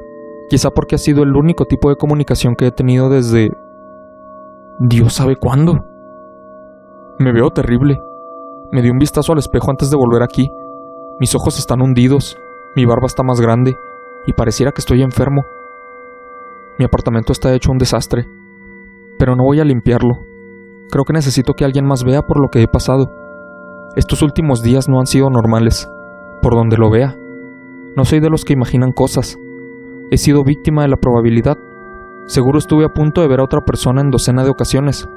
[0.49, 3.51] quizá porque ha sido el único tipo de comunicación que he tenido desde
[4.79, 5.86] Dios sabe cuándo.
[7.19, 8.01] Me veo terrible.
[8.71, 10.49] Me di un vistazo al espejo antes de volver aquí.
[11.19, 12.38] Mis ojos están hundidos,
[12.75, 13.75] mi barba está más grande
[14.25, 15.43] y pareciera que estoy enfermo.
[16.79, 18.25] Mi apartamento está hecho un desastre,
[19.19, 20.25] pero no voy a limpiarlo.
[20.89, 23.18] Creo que necesito que alguien más vea por lo que he pasado.
[23.95, 25.89] Estos últimos días no han sido normales,
[26.41, 27.15] por donde lo vea.
[27.95, 29.38] No soy de los que imaginan cosas.
[30.12, 31.58] He sido víctima de la probabilidad
[32.30, 35.10] Seguro estuve a punto de ver a otra persona en docena de ocasiones.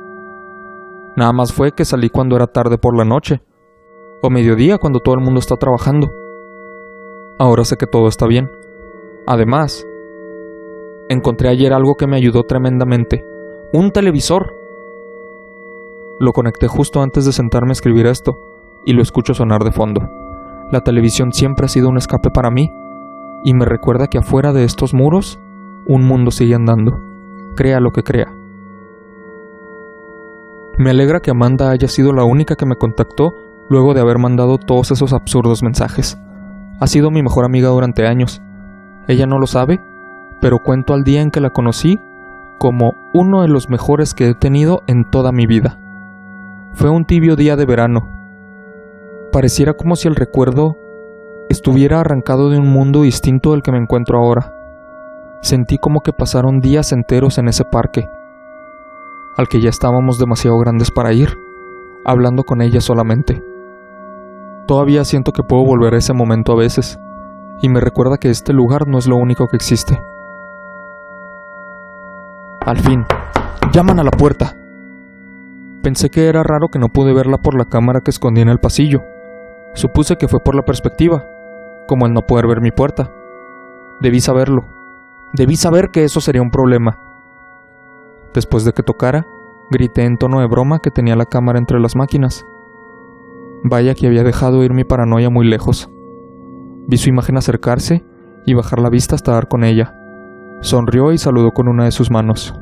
[1.15, 3.43] Nada más fue que salí cuando era tarde por la noche,
[4.23, 6.11] o mediodía cuando todo el mundo está trabajando.
[7.39, 8.51] Ahora sé que todo está bien.
[9.27, 9.87] Además,
[11.11, 13.23] encontré ayer algo que me ayudó tremendamente.
[13.75, 14.55] Un televisor.
[16.19, 18.39] Lo conecté justo antes de sentarme a escribir esto,
[18.85, 20.09] y lo escucho sonar de fondo.
[20.71, 22.73] La televisión siempre ha sido un escape para mí,
[23.45, 25.41] y me recuerda que afuera de estos muros
[25.87, 27.01] un mundo sigue andando,
[27.57, 28.33] crea lo que crea.
[30.79, 33.35] Me alegra que Amanda haya sido la única que me contactó
[33.69, 36.19] luego de haber mandado todos esos absurdos mensajes.
[36.81, 38.43] Ha sido mi mejor amiga durante años.
[39.07, 39.81] Ella no lo sabe,
[40.41, 42.01] pero cuento al día en que la conocí
[42.59, 45.79] como uno de los mejores que he tenido en toda mi vida.
[46.75, 48.22] Fue un tibio día de verano.
[49.33, 50.77] Pareciera como si el recuerdo
[51.49, 54.55] estuviera arrancado de un mundo distinto del que me encuentro ahora.
[55.41, 58.07] Sentí como que pasaron días enteros en ese parque,
[59.39, 61.31] al que ya estábamos demasiado grandes para ir,
[62.05, 63.43] hablando con ella solamente.
[64.67, 66.99] Todavía siento que puedo volver a ese momento a veces,
[67.63, 69.99] y me recuerda que este lugar no es lo único que existe.
[72.67, 73.07] Al fin,
[73.73, 74.57] llaman a la puerta.
[75.83, 78.61] Pensé que era raro que no pude verla por la cámara que escondí en el
[78.61, 79.03] pasillo.
[79.75, 81.25] Supuse que fue por la perspectiva,
[81.89, 83.11] como el no poder ver mi puerta.
[84.01, 84.65] Debí saberlo,
[85.35, 86.99] Debí saber que eso sería un problema.
[88.35, 89.27] Después de que tocara,
[89.71, 92.45] grité en tono de broma que tenía la cámara entre las máquinas.
[93.65, 95.91] Vaya que había dejado ir mi paranoia muy lejos.
[96.87, 98.05] Vi su imagen acercarse
[98.45, 99.95] y bajar la vista hasta dar con ella.
[100.61, 102.55] Sonrió y saludó con una de sus manos.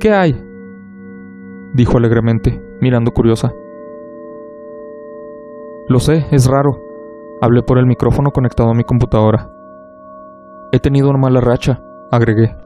[0.00, 0.44] ¿Qué hay?
[1.72, 3.52] dijo alegremente, mirando curiosa.
[5.88, 6.78] Lo sé, es raro.
[7.40, 9.50] Hablé por el micrófono conectado a mi computadora.
[10.70, 12.56] He tenido una mala racha, agregué.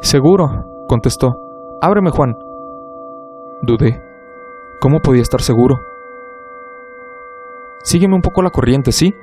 [0.00, 1.36] Seguro, contestó.
[1.82, 2.36] Ábreme, Juan.
[3.62, 4.02] Dudé.
[4.80, 5.76] ¿Cómo podía estar seguro?
[7.82, 9.14] Sígueme un poco la corriente, ¿sí?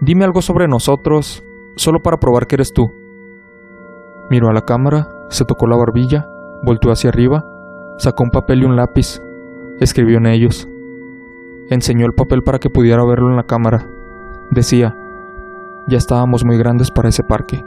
[0.00, 1.42] Dime algo sobre nosotros,
[1.76, 2.92] solo para probar que eres tú.
[4.30, 6.26] Miró a la cámara, se tocó la barbilla,
[6.62, 7.44] volteó hacia arriba,
[7.96, 9.20] sacó un papel y un lápiz,
[9.80, 10.68] escribió en ellos.
[11.70, 13.90] Enseñó el papel para que pudiera verlo en la cámara.
[14.50, 14.96] Decía,
[15.88, 17.64] ya estábamos muy grandes para ese parque.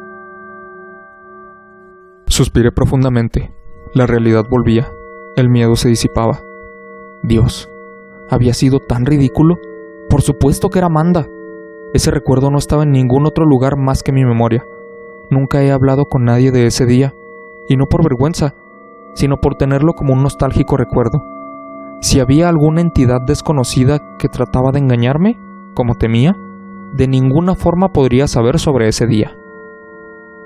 [2.27, 3.51] Suspiré profundamente.
[3.93, 4.91] La realidad volvía.
[5.35, 6.41] El miedo se disipaba.
[7.23, 7.69] Dios,
[8.29, 9.59] ¿había sido tan ridículo?
[10.09, 11.27] Por supuesto que era Amanda.
[11.93, 14.65] Ese recuerdo no estaba en ningún otro lugar más que mi memoria.
[15.29, 17.15] Nunca he hablado con nadie de ese día,
[17.67, 18.55] y no por vergüenza,
[19.15, 21.21] sino por tenerlo como un nostálgico recuerdo.
[22.01, 25.38] Si había alguna entidad desconocida que trataba de engañarme,
[25.73, 26.35] como temía,
[26.93, 29.35] de ninguna forma podría saber sobre ese día.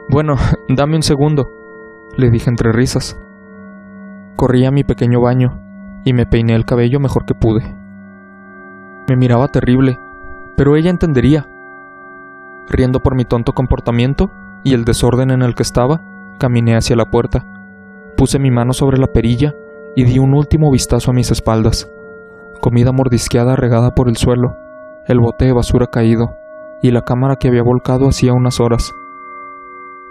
[0.09, 0.35] Bueno,
[0.67, 1.51] dame un segundo,
[2.17, 3.19] le dije entre risas.
[4.35, 5.59] Corrí a mi pequeño baño
[6.03, 7.63] y me peiné el cabello mejor que pude.
[9.07, 9.99] Me miraba terrible,
[10.57, 11.47] pero ella entendería.
[12.67, 14.31] Riendo por mi tonto comportamiento
[14.63, 16.01] y el desorden en el que estaba,
[16.39, 17.45] caminé hacia la puerta.
[18.17, 19.53] Puse mi mano sobre la perilla
[19.95, 21.91] y di un último vistazo a mis espaldas.
[22.61, 24.55] Comida mordisqueada regada por el suelo,
[25.07, 26.35] el bote de basura caído
[26.81, 28.91] y la cámara que había volcado hacía unas horas.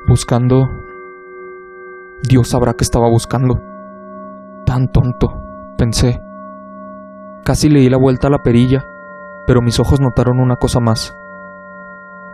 [0.06, 0.68] Buscando...
[2.28, 3.60] Dios sabrá que estaba buscando.
[4.64, 5.42] Tan tonto,
[5.76, 6.20] pensé.
[7.44, 8.84] Casi le di la vuelta a la perilla,
[9.46, 11.16] pero mis ojos notaron una cosa más.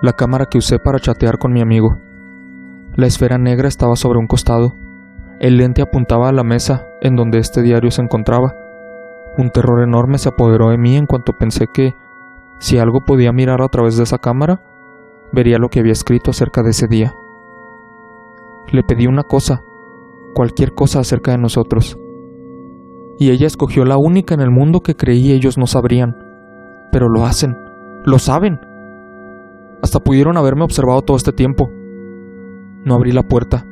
[0.02, 1.96] La cámara que usé para chatear con mi amigo.
[2.94, 4.74] La esfera negra estaba sobre un costado.
[5.40, 8.54] El lente apuntaba a la mesa en donde este diario se encontraba.
[9.36, 11.94] Un terror enorme se apoderó de mí en cuanto pensé que,
[12.58, 14.60] si algo podía mirar a través de esa cámara,
[15.32, 17.14] vería lo que había escrito acerca de ese día.
[18.72, 19.62] Le pedí una cosa,
[20.34, 21.98] cualquier cosa acerca de nosotros
[23.18, 26.16] y ella escogió la única en el mundo que creí ellos no sabrían.
[26.92, 27.56] Pero lo hacen,
[28.04, 28.60] lo saben.
[29.82, 31.68] Hasta pudieron haberme observado todo este tiempo.
[32.84, 33.66] No abrí la puerta,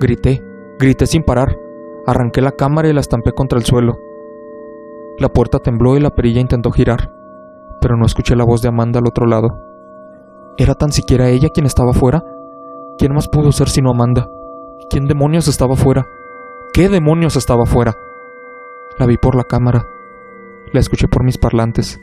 [0.00, 0.44] grité,
[0.78, 1.58] grité sin parar,
[2.06, 3.98] arranqué la cámara y la estampé contra el suelo.
[5.18, 7.12] La puerta tembló y la perilla intentó girar,
[7.80, 9.48] pero no escuché la voz de Amanda al otro lado.
[10.56, 12.24] ¿Era tan siquiera ella quien estaba fuera?
[12.96, 14.28] ¿Quién más pudo ser sino Amanda?
[14.88, 16.06] ¿Quién demonios estaba fuera?
[16.72, 17.94] ¿Qué demonios estaba fuera?
[18.98, 19.84] La vi por la cámara.
[20.72, 22.00] La escuché por mis parlantes.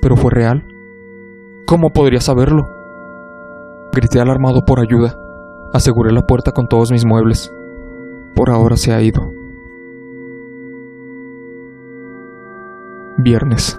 [0.00, 0.66] ¿Pero fue real?
[1.66, 2.68] ¿Cómo podría saberlo?
[3.92, 5.18] Grité alarmado por ayuda.
[5.72, 7.52] Aseguré la puerta con todos mis muebles.
[8.34, 9.32] Por ahora se ha ido.
[13.18, 13.78] Viernes.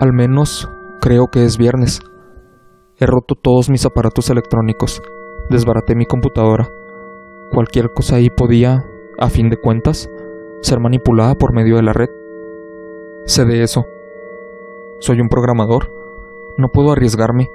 [0.00, 0.70] Al menos
[1.00, 2.00] creo que es viernes.
[2.96, 5.02] He roto todos mis aparatos electrónicos.
[5.50, 6.68] Desbaraté mi computadora.
[7.50, 8.84] Cualquier cosa ahí podía,
[9.18, 10.08] a fin de cuentas,
[10.60, 12.08] ser manipulada por medio de la red.
[13.24, 13.84] Sé de eso.
[15.00, 15.92] Soy un programador.
[16.56, 17.48] No puedo arriesgarme.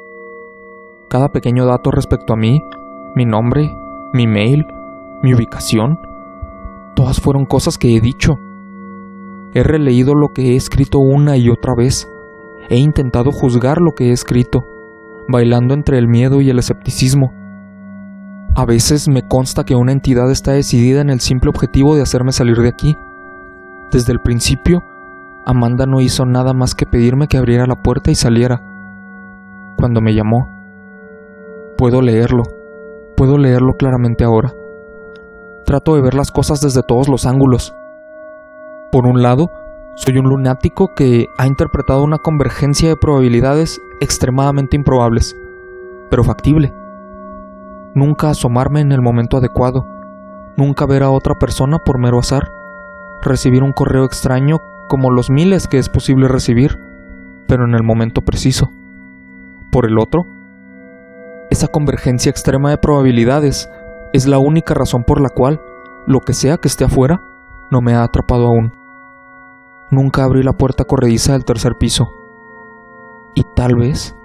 [1.10, 2.62] Cada pequeño dato respecto a mí,
[3.15, 3.69] mi nombre,
[4.13, 4.67] mi mail,
[5.23, 5.97] mi ubicación,
[6.95, 8.36] todas fueron cosas que he dicho.
[9.56, 12.08] He releído lo que he escrito una y otra vez.
[12.69, 14.65] He intentado juzgar lo que he escrito,
[15.28, 17.34] bailando entre el miedo y el escepticismo.
[18.56, 22.32] A veces me consta que una entidad está decidida en el simple objetivo de hacerme
[22.32, 22.95] salir de aquí.
[23.91, 24.84] Desde el principio,
[25.43, 28.62] Amanda no hizo nada más que pedirme que abriera la puerta y saliera.
[29.76, 30.47] Cuando me llamó,
[31.78, 32.43] puedo leerlo,
[33.15, 34.54] puedo leerlo claramente ahora.
[35.65, 37.76] Trato de ver las cosas desde todos los ángulos.
[38.91, 39.49] Por un lado,
[39.95, 45.36] soy un lunático que ha interpretado una convergencia de probabilidades extremadamente improbables,
[46.10, 46.73] pero factible
[47.93, 49.88] nunca asomarme en el momento adecuado,
[50.58, 52.52] nunca ver a otra persona por mero azar,
[53.21, 56.80] recibir un correo extraño como los miles que es posible recibir,
[57.47, 58.71] pero en el momento preciso.
[59.71, 60.26] Por el otro,
[61.54, 63.70] esa convergencia extrema de probabilidades
[64.12, 65.62] es la única razón por la cual,
[66.08, 67.22] lo que sea que esté afuera,
[67.70, 68.74] no me ha atrapado aún.
[69.92, 72.10] Nunca abrí la puerta corrediza del tercer piso.
[73.36, 74.18] Y tal vez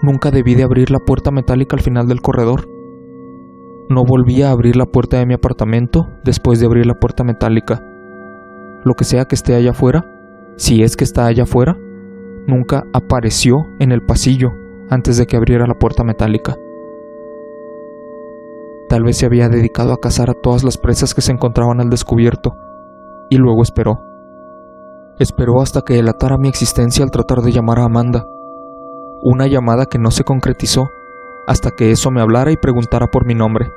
[0.00, 2.66] nunca debí de abrir la puerta metálica al final del corredor.
[3.90, 7.84] No volví a abrir la puerta de mi apartamento después de abrir la puerta metálica.
[8.82, 10.06] lo que sea que esté allá afuera,
[10.56, 11.76] si es que está allá afuera,
[12.46, 14.52] nunca apareció en el pasillo
[14.88, 16.56] antes de que abriera la puerta metálica.
[18.90, 21.90] Tal vez se había dedicado a cazar a todas las presas que se encontraban al
[21.90, 22.56] descubierto,
[23.30, 24.00] y luego esperó.
[25.20, 28.26] Esperó hasta que delatara mi existencia al tratar de llamar a Amanda.
[29.22, 30.88] Una llamada que no se concretizó
[31.46, 33.70] hasta que eso me hablara y preguntara por mi nombre.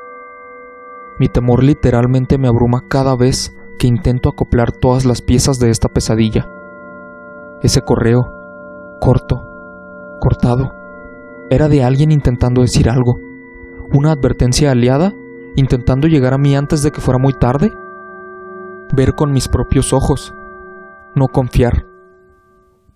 [1.20, 5.90] Mi temor literalmente me abruma cada vez que intento acoplar todas las piezas de esta
[5.90, 6.50] pesadilla.
[7.62, 8.34] Ese correo,
[9.00, 9.46] corto,
[10.20, 10.72] cortado,
[11.52, 13.20] era de alguien intentando decir algo.
[13.96, 15.14] Una advertencia aliada,
[15.56, 17.72] intentando llegar a mí antes de que fuera muy tarde.
[18.92, 20.34] Ver con mis propios ojos.
[21.16, 21.86] No confiar.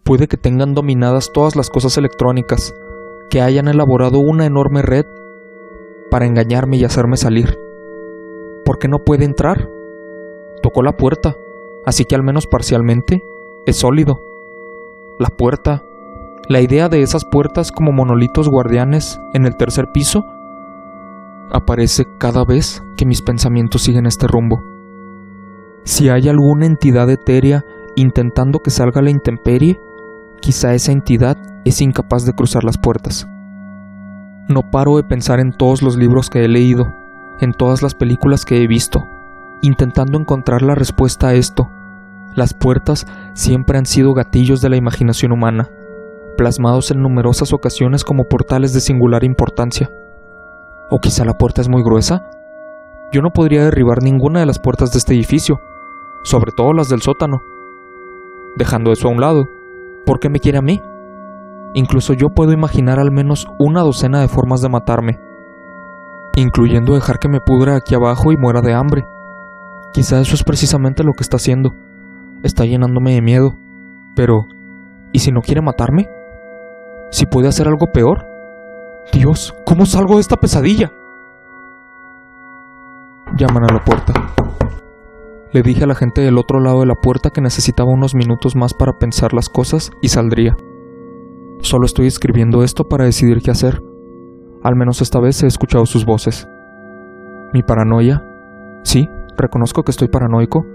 [0.04, 2.74] Puede que tengan dominadas todas las cosas electrónicas,
[3.30, 5.06] que hayan elaborado una enorme red
[6.10, 7.60] para engañarme y hacerme salir.
[8.66, 9.70] ¿Por qué no puede entrar?
[10.64, 11.36] Tocó la puerta,
[11.86, 13.22] así que al menos parcialmente
[13.68, 14.20] es sólido.
[15.20, 15.84] La puerta,
[16.50, 20.24] la idea de esas puertas como monolitos guardianes en el tercer piso,
[21.52, 24.62] aparece cada vez que mis pensamientos siguen este rumbo.
[25.84, 27.64] Si hay alguna entidad etérea
[27.96, 29.80] intentando que salga la intemperie,
[30.42, 33.28] quizá esa entidad es incapaz de cruzar las puertas.
[34.50, 36.86] No paro de pensar en todos los libros que he leído,
[37.40, 39.04] en todas las películas que he visto,
[39.62, 41.70] intentando encontrar la respuesta a esto.
[42.36, 45.70] Las puertas siempre han sido gatillos de la imaginación humana,
[46.38, 49.90] plasmados en numerosas ocasiones como portales de singular importancia.
[50.90, 52.30] ¿O quizá la puerta es muy gruesa?
[53.12, 55.60] Yo no podría derribar ninguna de las puertas de este edificio,
[56.24, 57.42] sobre todo las del sótano.
[58.58, 59.50] Dejando eso a un lado,
[60.06, 60.82] ¿por qué me quiere a mí?
[61.74, 65.20] Incluso yo puedo imaginar al menos una docena de formas de matarme,
[66.36, 69.06] incluyendo dejar que me pudra aquí abajo y muera de hambre.
[69.94, 71.74] Quizá eso es precisamente lo que está haciendo.
[72.44, 73.56] Está llenándome de miedo.
[74.16, 74.48] Pero,
[75.12, 76.10] ¿y si no quiere matarme?
[77.12, 78.26] ¿Si puede hacer algo peor?
[79.14, 80.92] Dios, ¿cómo salgo de esta pesadilla?
[83.38, 84.14] Llaman a la puerta.
[85.54, 88.56] Le dije a la gente del otro lado de la puerta que necesitaba unos minutos
[88.56, 90.56] más para pensar las cosas y saldría.
[91.62, 93.82] Solo estoy escribiendo esto para decidir qué hacer.
[94.64, 96.48] Al menos esta vez he escuchado sus voces.
[97.54, 98.24] Mi paranoia,
[98.84, 100.66] sí, reconozco que estoy paranoico,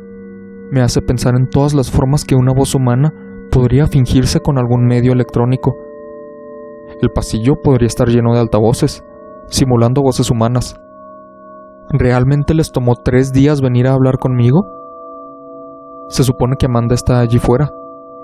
[0.71, 3.13] me hace pensar en todas las formas que una voz humana
[3.51, 5.77] podría fingirse con algún medio electrónico.
[7.01, 9.05] El pasillo podría estar lleno de altavoces,
[9.49, 10.77] simulando voces humanas.
[11.91, 14.67] ¿Realmente les tomó tres días venir a hablar conmigo?
[16.09, 17.71] Se supone que Amanda está allí fuera,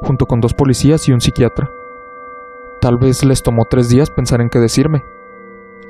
[0.03, 1.69] junto con dos policías y un psiquiatra.
[2.81, 5.03] Tal vez les tomó tres días pensar en qué decirme.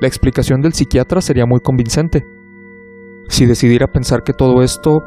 [0.01, 2.25] La explicación del psiquiatra sería muy convincente.
[3.27, 5.03] Si decidiera pensar que todo esto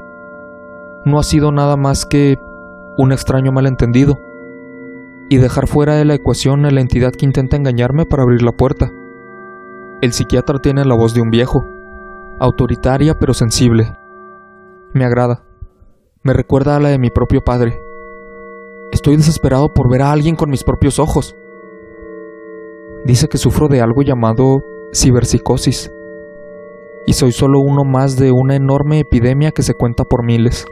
[1.05, 2.39] no ha sido nada más que
[2.97, 4.19] un extraño malentendido,
[5.33, 8.53] y dejar fuera de la ecuación a la entidad que intenta engañarme para abrir la
[8.53, 8.93] puerta.
[10.03, 11.65] El psiquiatra tiene la voz de un viejo,
[12.39, 13.97] autoritaria pero sensible.
[14.93, 15.43] Me agrada.
[16.23, 17.81] Me recuerda a la de mi propio padre.
[18.93, 21.35] Estoy desesperado por ver a alguien con mis propios ojos.
[23.07, 25.91] Dice que sufro de algo llamado ciberpsicosis.
[27.07, 30.67] Y soy solo uno más de una enorme epidemia que se cuenta por miles.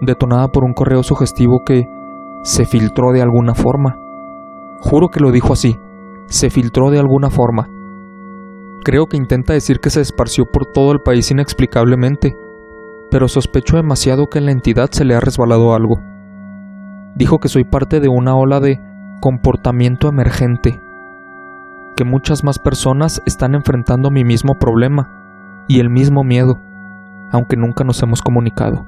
[0.00, 1.84] Detonada por un correo sugestivo que
[2.42, 3.96] se filtró de alguna forma.
[4.80, 5.78] Juro que lo dijo así.
[6.26, 7.68] Se filtró de alguna forma.
[8.84, 12.36] Creo que intenta decir que se esparció por todo el país inexplicablemente,
[13.10, 16.00] pero sospecho demasiado que en la entidad se le ha resbalado algo.
[17.14, 18.80] Dijo que soy parte de una ola de
[19.20, 20.80] comportamiento emergente
[21.96, 26.58] que muchas más personas están enfrentando mi mismo problema y el mismo miedo,
[27.30, 28.86] aunque nunca nos hemos comunicado.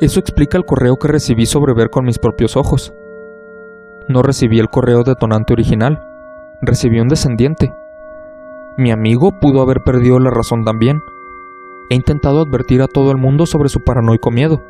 [0.00, 2.92] Eso explica el correo que recibí sobre ver con mis propios ojos.
[4.08, 6.02] No recibí el correo detonante original,
[6.60, 7.72] recibí un descendiente.
[8.76, 11.00] Mi amigo pudo haber perdido la razón también.
[11.90, 14.62] He intentado advertir a todo el mundo sobre su paranoico miedo.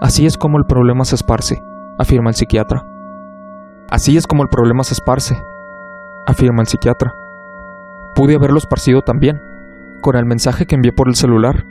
[0.00, 1.62] Así es como el problema se esparce,
[1.98, 2.86] afirma el psiquiatra.
[3.90, 5.36] Así es como el problema se esparce,
[6.26, 7.14] afirma el psiquiatra.
[8.14, 9.42] Pude haberlo esparcido también,
[10.00, 11.66] con el mensaje que envié por el celular.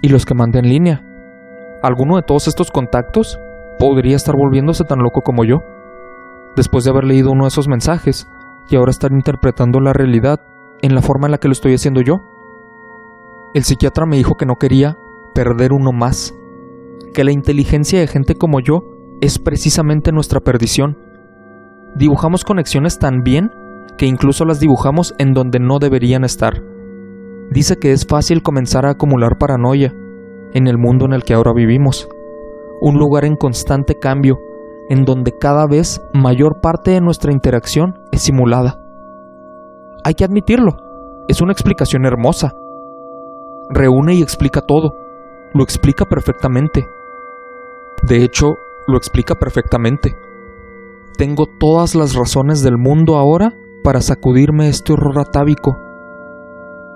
[0.00, 1.04] Y los que mandé en línea.
[1.82, 3.38] ¿Alguno de todos estos contactos
[3.78, 5.62] podría estar volviéndose tan loco como yo?
[6.56, 8.28] Después de haber leído uno de esos mensajes
[8.68, 10.40] y ahora estar interpretando la realidad
[10.80, 12.20] en la forma en la que lo estoy haciendo yo.
[13.54, 14.96] El psiquiatra me dijo que no quería
[15.34, 16.34] perder uno más,
[17.12, 18.82] que la inteligencia de gente como yo
[19.20, 20.96] es precisamente nuestra perdición
[21.94, 23.50] Dibujamos conexiones tan bien
[23.98, 26.62] que incluso las dibujamos en donde no deberían estar.
[27.50, 29.94] Dice que es fácil comenzar a acumular paranoia
[30.52, 32.08] en el mundo en el que ahora vivimos.
[32.80, 34.38] Un lugar en constante cambio,
[34.88, 38.80] en donde cada vez mayor parte de nuestra interacción es simulada.
[40.04, 40.76] Hay que admitirlo,
[41.28, 42.52] es una explicación hermosa.
[43.70, 44.94] Reúne y explica todo,
[45.54, 46.86] lo explica perfectamente.
[48.02, 48.54] De hecho,
[48.86, 50.16] lo explica perfectamente.
[51.16, 55.76] Tengo todas las razones del mundo ahora para sacudirme este horror atávico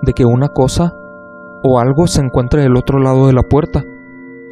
[0.01, 0.96] de que una cosa
[1.67, 3.83] o algo se encuentre del otro lado de la puerta,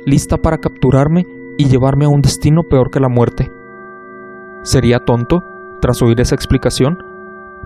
[0.05, 1.26] lista para capturarme
[1.57, 3.51] y llevarme a un destino peor que la muerte.
[4.63, 5.41] Sería tonto,
[5.82, 6.97] tras oír esa explicación,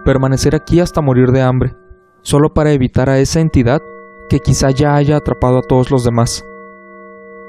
[0.05, 1.75] permanecer aquí hasta morir de hambre,
[2.21, 3.81] solo para evitar a esa entidad
[4.29, 6.45] que quizá ya haya atrapado a todos los demás.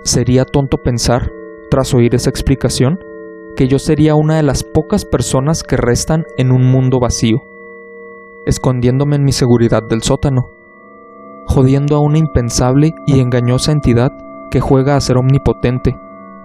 [0.02, 1.30] Sería tonto pensar,
[1.70, 2.98] tras oír esa explicación,
[3.56, 7.38] que yo sería una de las pocas personas que restan en un mundo vacío,
[8.46, 10.59] escondiéndome en mi seguridad del sótano,
[11.50, 14.12] jodiendo a una impensable y engañosa entidad
[14.52, 15.98] que juega a ser omnipotente,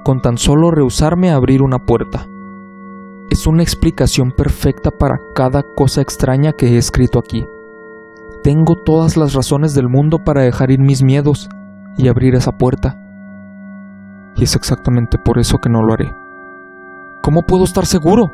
[0.03, 2.27] con tan solo rehusarme a abrir una puerta.
[3.29, 7.45] Es una explicación perfecta para cada cosa extraña que he escrito aquí.
[8.43, 11.49] Tengo todas las razones del mundo para dejar ir mis miedos
[11.97, 12.99] y abrir esa puerta.
[14.35, 16.15] Y es exactamente por eso que no lo haré.
[17.21, 18.33] ¿Cómo puedo estar seguro?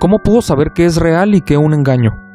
[0.00, 2.29] ¿Cómo puedo saber qué es real y qué un engaño?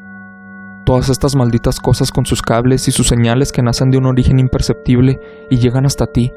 [0.85, 4.37] Todas estas malditas cosas con sus cables y sus señales que nacen de un origen
[4.37, 5.19] imperceptible
[5.49, 6.31] y llegan hasta ti.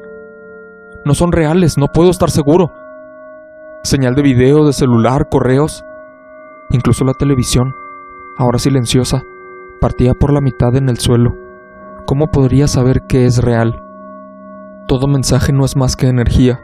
[1.05, 2.71] No son reales, no puedo estar seguro.
[3.83, 5.85] Señal de video, de celular, correos,
[6.71, 7.73] incluso la televisión,
[8.37, 9.21] ahora silenciosa,
[9.79, 11.35] partía por la mitad en el suelo.
[12.07, 13.83] ¿Cómo podría saber qué es real?
[14.87, 16.59] Todo mensaje no es más que energía,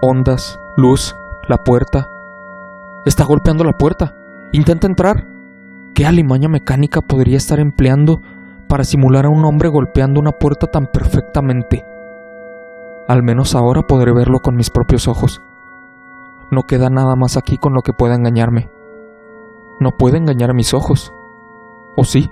[0.00, 1.16] ondas, luz,
[1.48, 2.08] la puerta.
[3.04, 4.14] Está golpeando la puerta.
[4.52, 5.26] Intenta entrar.
[5.94, 8.22] ¿Qué alimaña mecánica podría estar empleando
[8.68, 11.84] para simular a un hombre golpeando una puerta tan perfectamente?
[13.08, 15.42] Al menos ahora podré verlo con mis propios ojos.
[16.52, 18.70] No queda nada más aquí con lo que pueda engañarme.
[19.80, 21.12] No puede engañar a mis ojos.
[21.96, 22.30] ¿O sí?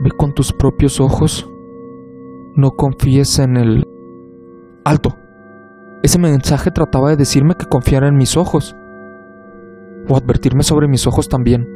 [0.00, 1.50] Ve con tus propios ojos.
[2.54, 3.88] No confíes en el...
[4.84, 5.16] Alto.
[6.02, 8.76] Ese mensaje trataba de decirme que confiara en mis ojos.
[10.08, 11.66] O advertirme sobre mis ojos también.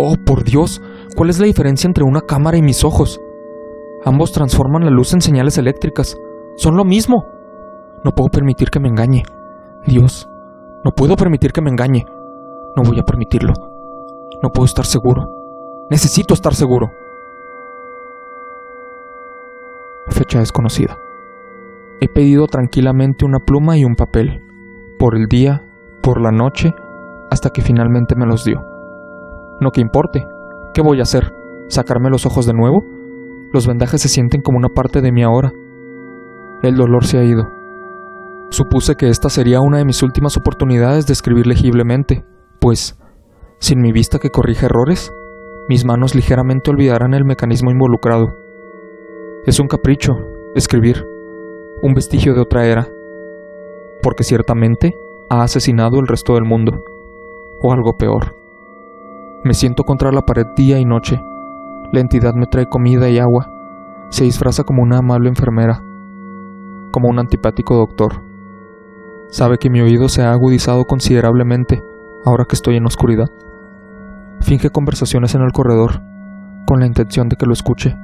[0.00, 0.80] Oh, por Dios,
[1.16, 3.20] ¿cuál es la diferencia entre una cámara y mis ojos?
[4.04, 6.16] Ambos transforman la luz en señales eléctricas.
[6.56, 7.26] Son lo mismo.
[8.04, 9.24] No puedo permitir que me engañe.
[9.86, 10.28] Dios,
[10.84, 12.06] no puedo permitir que me engañe.
[12.76, 13.54] No voy a permitirlo.
[14.40, 15.28] No puedo estar seguro.
[15.90, 16.92] Necesito estar seguro.
[20.06, 20.96] Fecha desconocida.
[22.00, 24.44] He pedido tranquilamente una pluma y un papel,
[24.96, 25.66] por el día,
[26.04, 26.72] por la noche,
[27.32, 28.77] hasta que finalmente me los dio.
[29.60, 30.26] No que importe,
[30.74, 31.32] ¿qué voy a hacer?
[31.68, 32.84] ¿Sacarme los ojos de nuevo?
[33.52, 35.52] Los vendajes se sienten como una parte de mí ahora.
[36.62, 37.48] El dolor se ha ido.
[38.50, 42.24] Supuse que esta sería una de mis últimas oportunidades de escribir legiblemente,
[42.60, 42.98] pues,
[43.58, 45.12] sin mi vista que corrige errores,
[45.68, 48.34] mis manos ligeramente olvidarán el mecanismo involucrado.
[49.44, 50.16] Es un capricho,
[50.54, 51.04] escribir
[51.82, 52.88] un vestigio de otra era,
[54.02, 54.94] porque ciertamente
[55.28, 56.84] ha asesinado el resto del mundo,
[57.60, 58.36] o algo peor.
[59.44, 61.22] Me siento contra la pared día y noche.
[61.92, 63.48] La entidad me trae comida y agua.
[64.10, 65.80] Se disfraza como una amable enfermera,
[66.90, 68.24] como un antipático doctor.
[69.28, 71.84] Sabe que mi oído se ha agudizado considerablemente
[72.24, 73.28] ahora que estoy en oscuridad.
[74.40, 76.02] Finge conversaciones en el corredor,
[76.66, 77.96] con la intención de que lo escuche.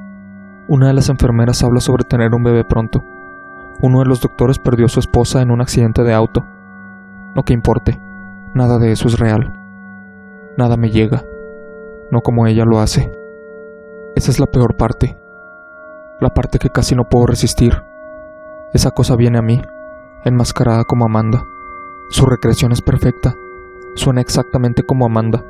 [0.68, 3.02] Una de las enfermeras habla sobre tener un bebé pronto.
[3.82, 6.44] Uno de los doctores perdió a su esposa en un accidente de auto.
[7.34, 8.00] No que importe,
[8.54, 9.63] nada de eso es real.
[10.56, 11.24] Nada me llega,
[12.10, 13.10] no como ella lo hace.
[14.14, 15.18] Esa es la peor parte,
[16.20, 17.82] la parte que casi no puedo resistir.
[18.72, 19.60] Esa cosa viene a mí,
[20.24, 21.42] enmascarada como Amanda.
[22.10, 23.34] Su recreación es perfecta,
[23.96, 25.44] suena exactamente como Amanda.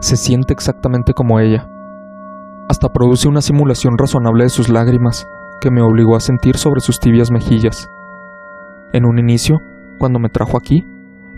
[0.00, 1.68] Se siente exactamente como ella.
[2.68, 5.28] Hasta produce una simulación razonable de sus lágrimas,
[5.60, 7.90] que me obligó a sentir sobre sus tibias mejillas.
[8.92, 9.60] En un inicio,
[9.98, 10.86] cuando me trajo aquí,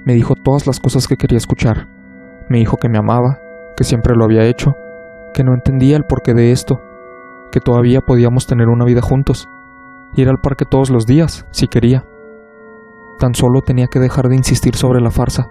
[0.04, 1.93] me dijo todas las cosas que quería escuchar.
[2.48, 3.40] Me dijo que me amaba,
[3.76, 4.74] que siempre lo había hecho,
[5.32, 6.80] que no entendía el porqué de esto,
[7.50, 9.48] que todavía podíamos tener una vida juntos,
[10.14, 12.04] ir al parque todos los días, si quería.
[13.18, 15.50] Tan solo tenía que dejar de insistir sobre la farsa.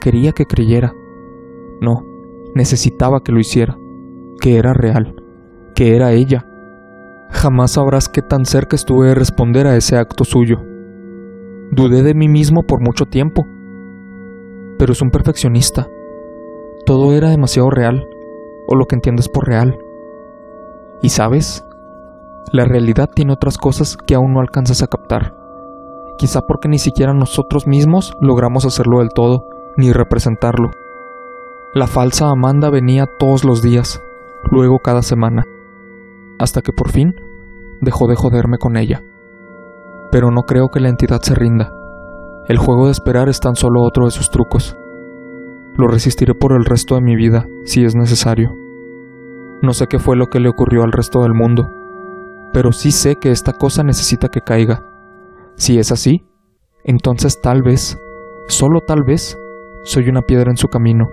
[0.00, 0.94] Quería que creyera.
[1.80, 2.04] No,
[2.54, 3.76] necesitaba que lo hiciera,
[4.40, 5.14] que era real,
[5.74, 6.46] que era ella,
[7.32, 10.62] Jamás sabrás qué tan cerca estuve de responder a ese acto suyo.
[11.72, 13.46] Dudé de mí mismo por mucho tiempo,
[14.82, 15.86] pero es un perfeccionista.
[16.84, 18.08] Todo era demasiado real,
[18.66, 19.78] o lo que entiendes por real.
[21.02, 21.64] Y sabes,
[22.50, 25.36] La realidad tiene otras cosas que aún no alcanzas a captar.
[26.18, 30.70] Quizá porque ni siquiera nosotros mismos logramos hacerlo del todo, ni representarlo.
[31.74, 34.02] La falsa Amanda venía todos los días,
[34.50, 35.44] luego cada semana,
[36.40, 37.14] hasta que por fin
[37.80, 39.00] dejó de joderme con ella.
[40.10, 41.72] Pero no creo que la entidad se rinda.
[42.48, 44.76] El juego de esperar es tan solo otro de sus trucos.
[45.76, 48.52] Lo resistiré por el resto de mi vida, si es necesario.
[49.62, 51.70] No sé qué fue lo que le ocurrió al resto del mundo,
[52.52, 54.84] pero sí sé que esta cosa necesita que caiga.
[55.54, 56.26] Si es así,
[56.82, 57.96] entonces tal vez,
[58.48, 59.38] solo tal vez,
[59.84, 61.10] soy una piedra en su camino.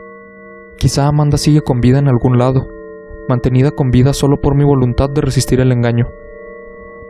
[0.79, 2.67] Quizá Amanda sigue con vida en algún lado,
[3.27, 6.07] mantenida con vida solo por mi voluntad de resistir el engaño.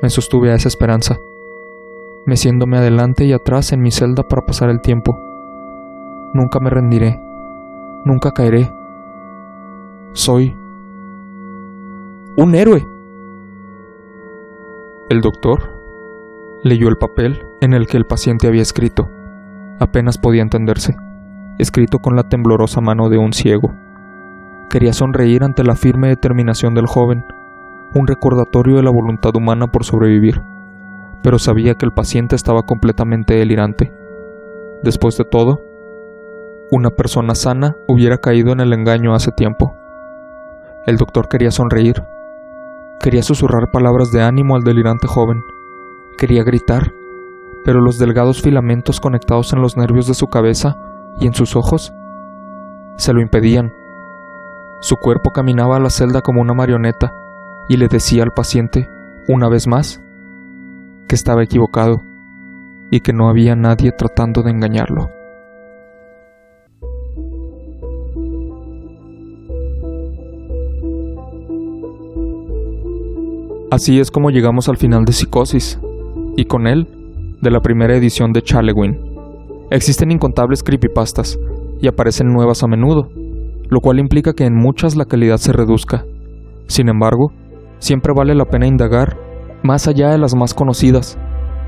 [0.02, 1.18] Me sostuve a esa esperanza,
[2.30, 5.20] meciéndome adelante y atrás en mi celda para pasar el tiempo.
[6.34, 7.20] Nunca me rendiré,
[8.06, 8.72] nunca caeré.
[10.14, 10.56] Soy
[12.38, 12.88] un héroe.
[15.10, 15.82] El doctor
[16.64, 19.10] leyó el papel en el que el paciente había escrito.
[19.80, 20.96] Apenas podía entenderse,
[21.58, 23.74] escrito con la temblorosa mano de un ciego.
[24.70, 27.26] Quería sonreír ante la firme determinación del joven,
[27.96, 30.44] un recordatorio de la voluntad humana por sobrevivir,
[31.24, 33.92] pero sabía que el paciente estaba completamente delirante.
[34.84, 35.62] Después de todo,
[36.72, 39.76] una persona sana hubiera caído en el engaño hace tiempo.
[40.86, 42.04] El doctor quería sonreír,
[43.00, 45.42] Quería susurrar palabras de ánimo al delirante joven.
[46.18, 46.92] Quería gritar,
[47.64, 50.76] pero los delgados filamentos conectados en los nervios de su cabeza
[51.18, 51.94] y en sus ojos
[52.98, 53.72] se lo impedían.
[54.82, 57.14] Su cuerpo caminaba a la celda como una marioneta
[57.70, 58.90] y le decía al paciente,
[59.30, 60.04] una vez más,
[61.10, 62.04] que estaba equivocado
[62.92, 65.10] y que no había nadie tratando de engañarlo.
[73.72, 75.80] Así es como llegamos al final de Psicosis,
[76.36, 76.88] y con él,
[77.42, 78.98] de la primera edición de Charlewin.
[79.70, 81.40] Existen incontables creepypastas,
[81.80, 83.10] y aparecen nuevas a menudo,
[83.70, 86.06] lo cual implica que en muchas la calidad se reduzca.
[86.68, 87.32] Sin embargo,
[87.78, 89.29] siempre vale la pena indagar
[89.64, 91.18] más allá de las más conocidas,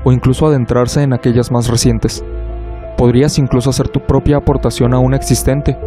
[0.04, 2.24] o incluso adentrarse en aquellas más recientes.
[2.96, 5.78] Podrías incluso hacer tu propia aportación a una existente,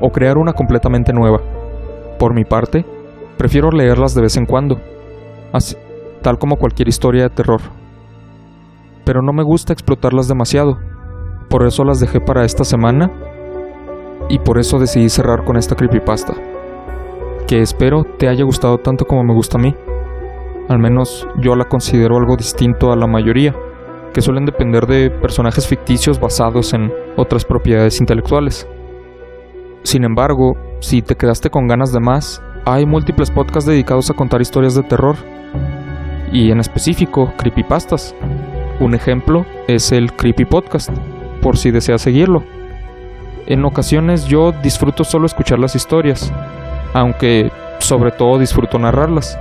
[0.00, 1.40] o crear una completamente nueva.
[2.18, 2.84] Por mi parte,
[3.36, 4.80] prefiero leerlas de vez en cuando,
[5.52, 5.76] así,
[6.22, 7.60] tal como cualquier historia de terror.
[9.04, 10.78] Pero no me gusta explotarlas demasiado,
[11.48, 13.10] por eso las dejé para esta semana
[14.28, 16.34] y por eso decidí cerrar con esta creepypasta,
[17.46, 19.74] que espero te haya gustado tanto como me gusta a mí.
[20.68, 23.54] Al menos yo la considero algo distinto a la mayoría,
[24.12, 28.66] que suelen depender de personajes ficticios basados en otras propiedades intelectuales.
[29.82, 34.40] Sin embargo, si te quedaste con ganas de más, hay múltiples podcasts dedicados a contar
[34.40, 35.16] historias de terror
[36.32, 38.14] y en específico creepypastas.
[38.80, 40.90] Un ejemplo es el Creepy Podcast,
[41.42, 42.42] por si deseas seguirlo.
[43.46, 46.32] En ocasiones yo disfruto solo escuchar las historias,
[46.94, 49.38] aunque sobre todo disfruto narrarlas.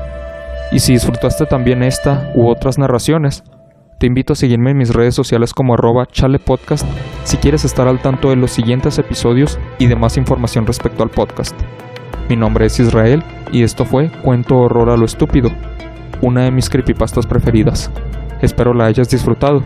[0.74, 3.43] Y si disfrutaste también esta u otras narraciones,
[3.99, 6.86] te invito a seguirme en mis redes sociales como arroba chalepodcast
[7.24, 11.11] si quieres estar al tanto de los siguientes episodios y de más información respecto al
[11.11, 11.55] podcast.
[12.28, 15.51] Mi nombre es Israel y esto fue Cuento Horror a lo Estúpido,
[16.21, 17.91] una de mis creepypastas preferidas.
[18.41, 19.63] Espero la hayas disfrutado.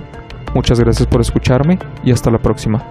[0.53, 2.83] Muchas gracias por escucharme y hasta la próxima.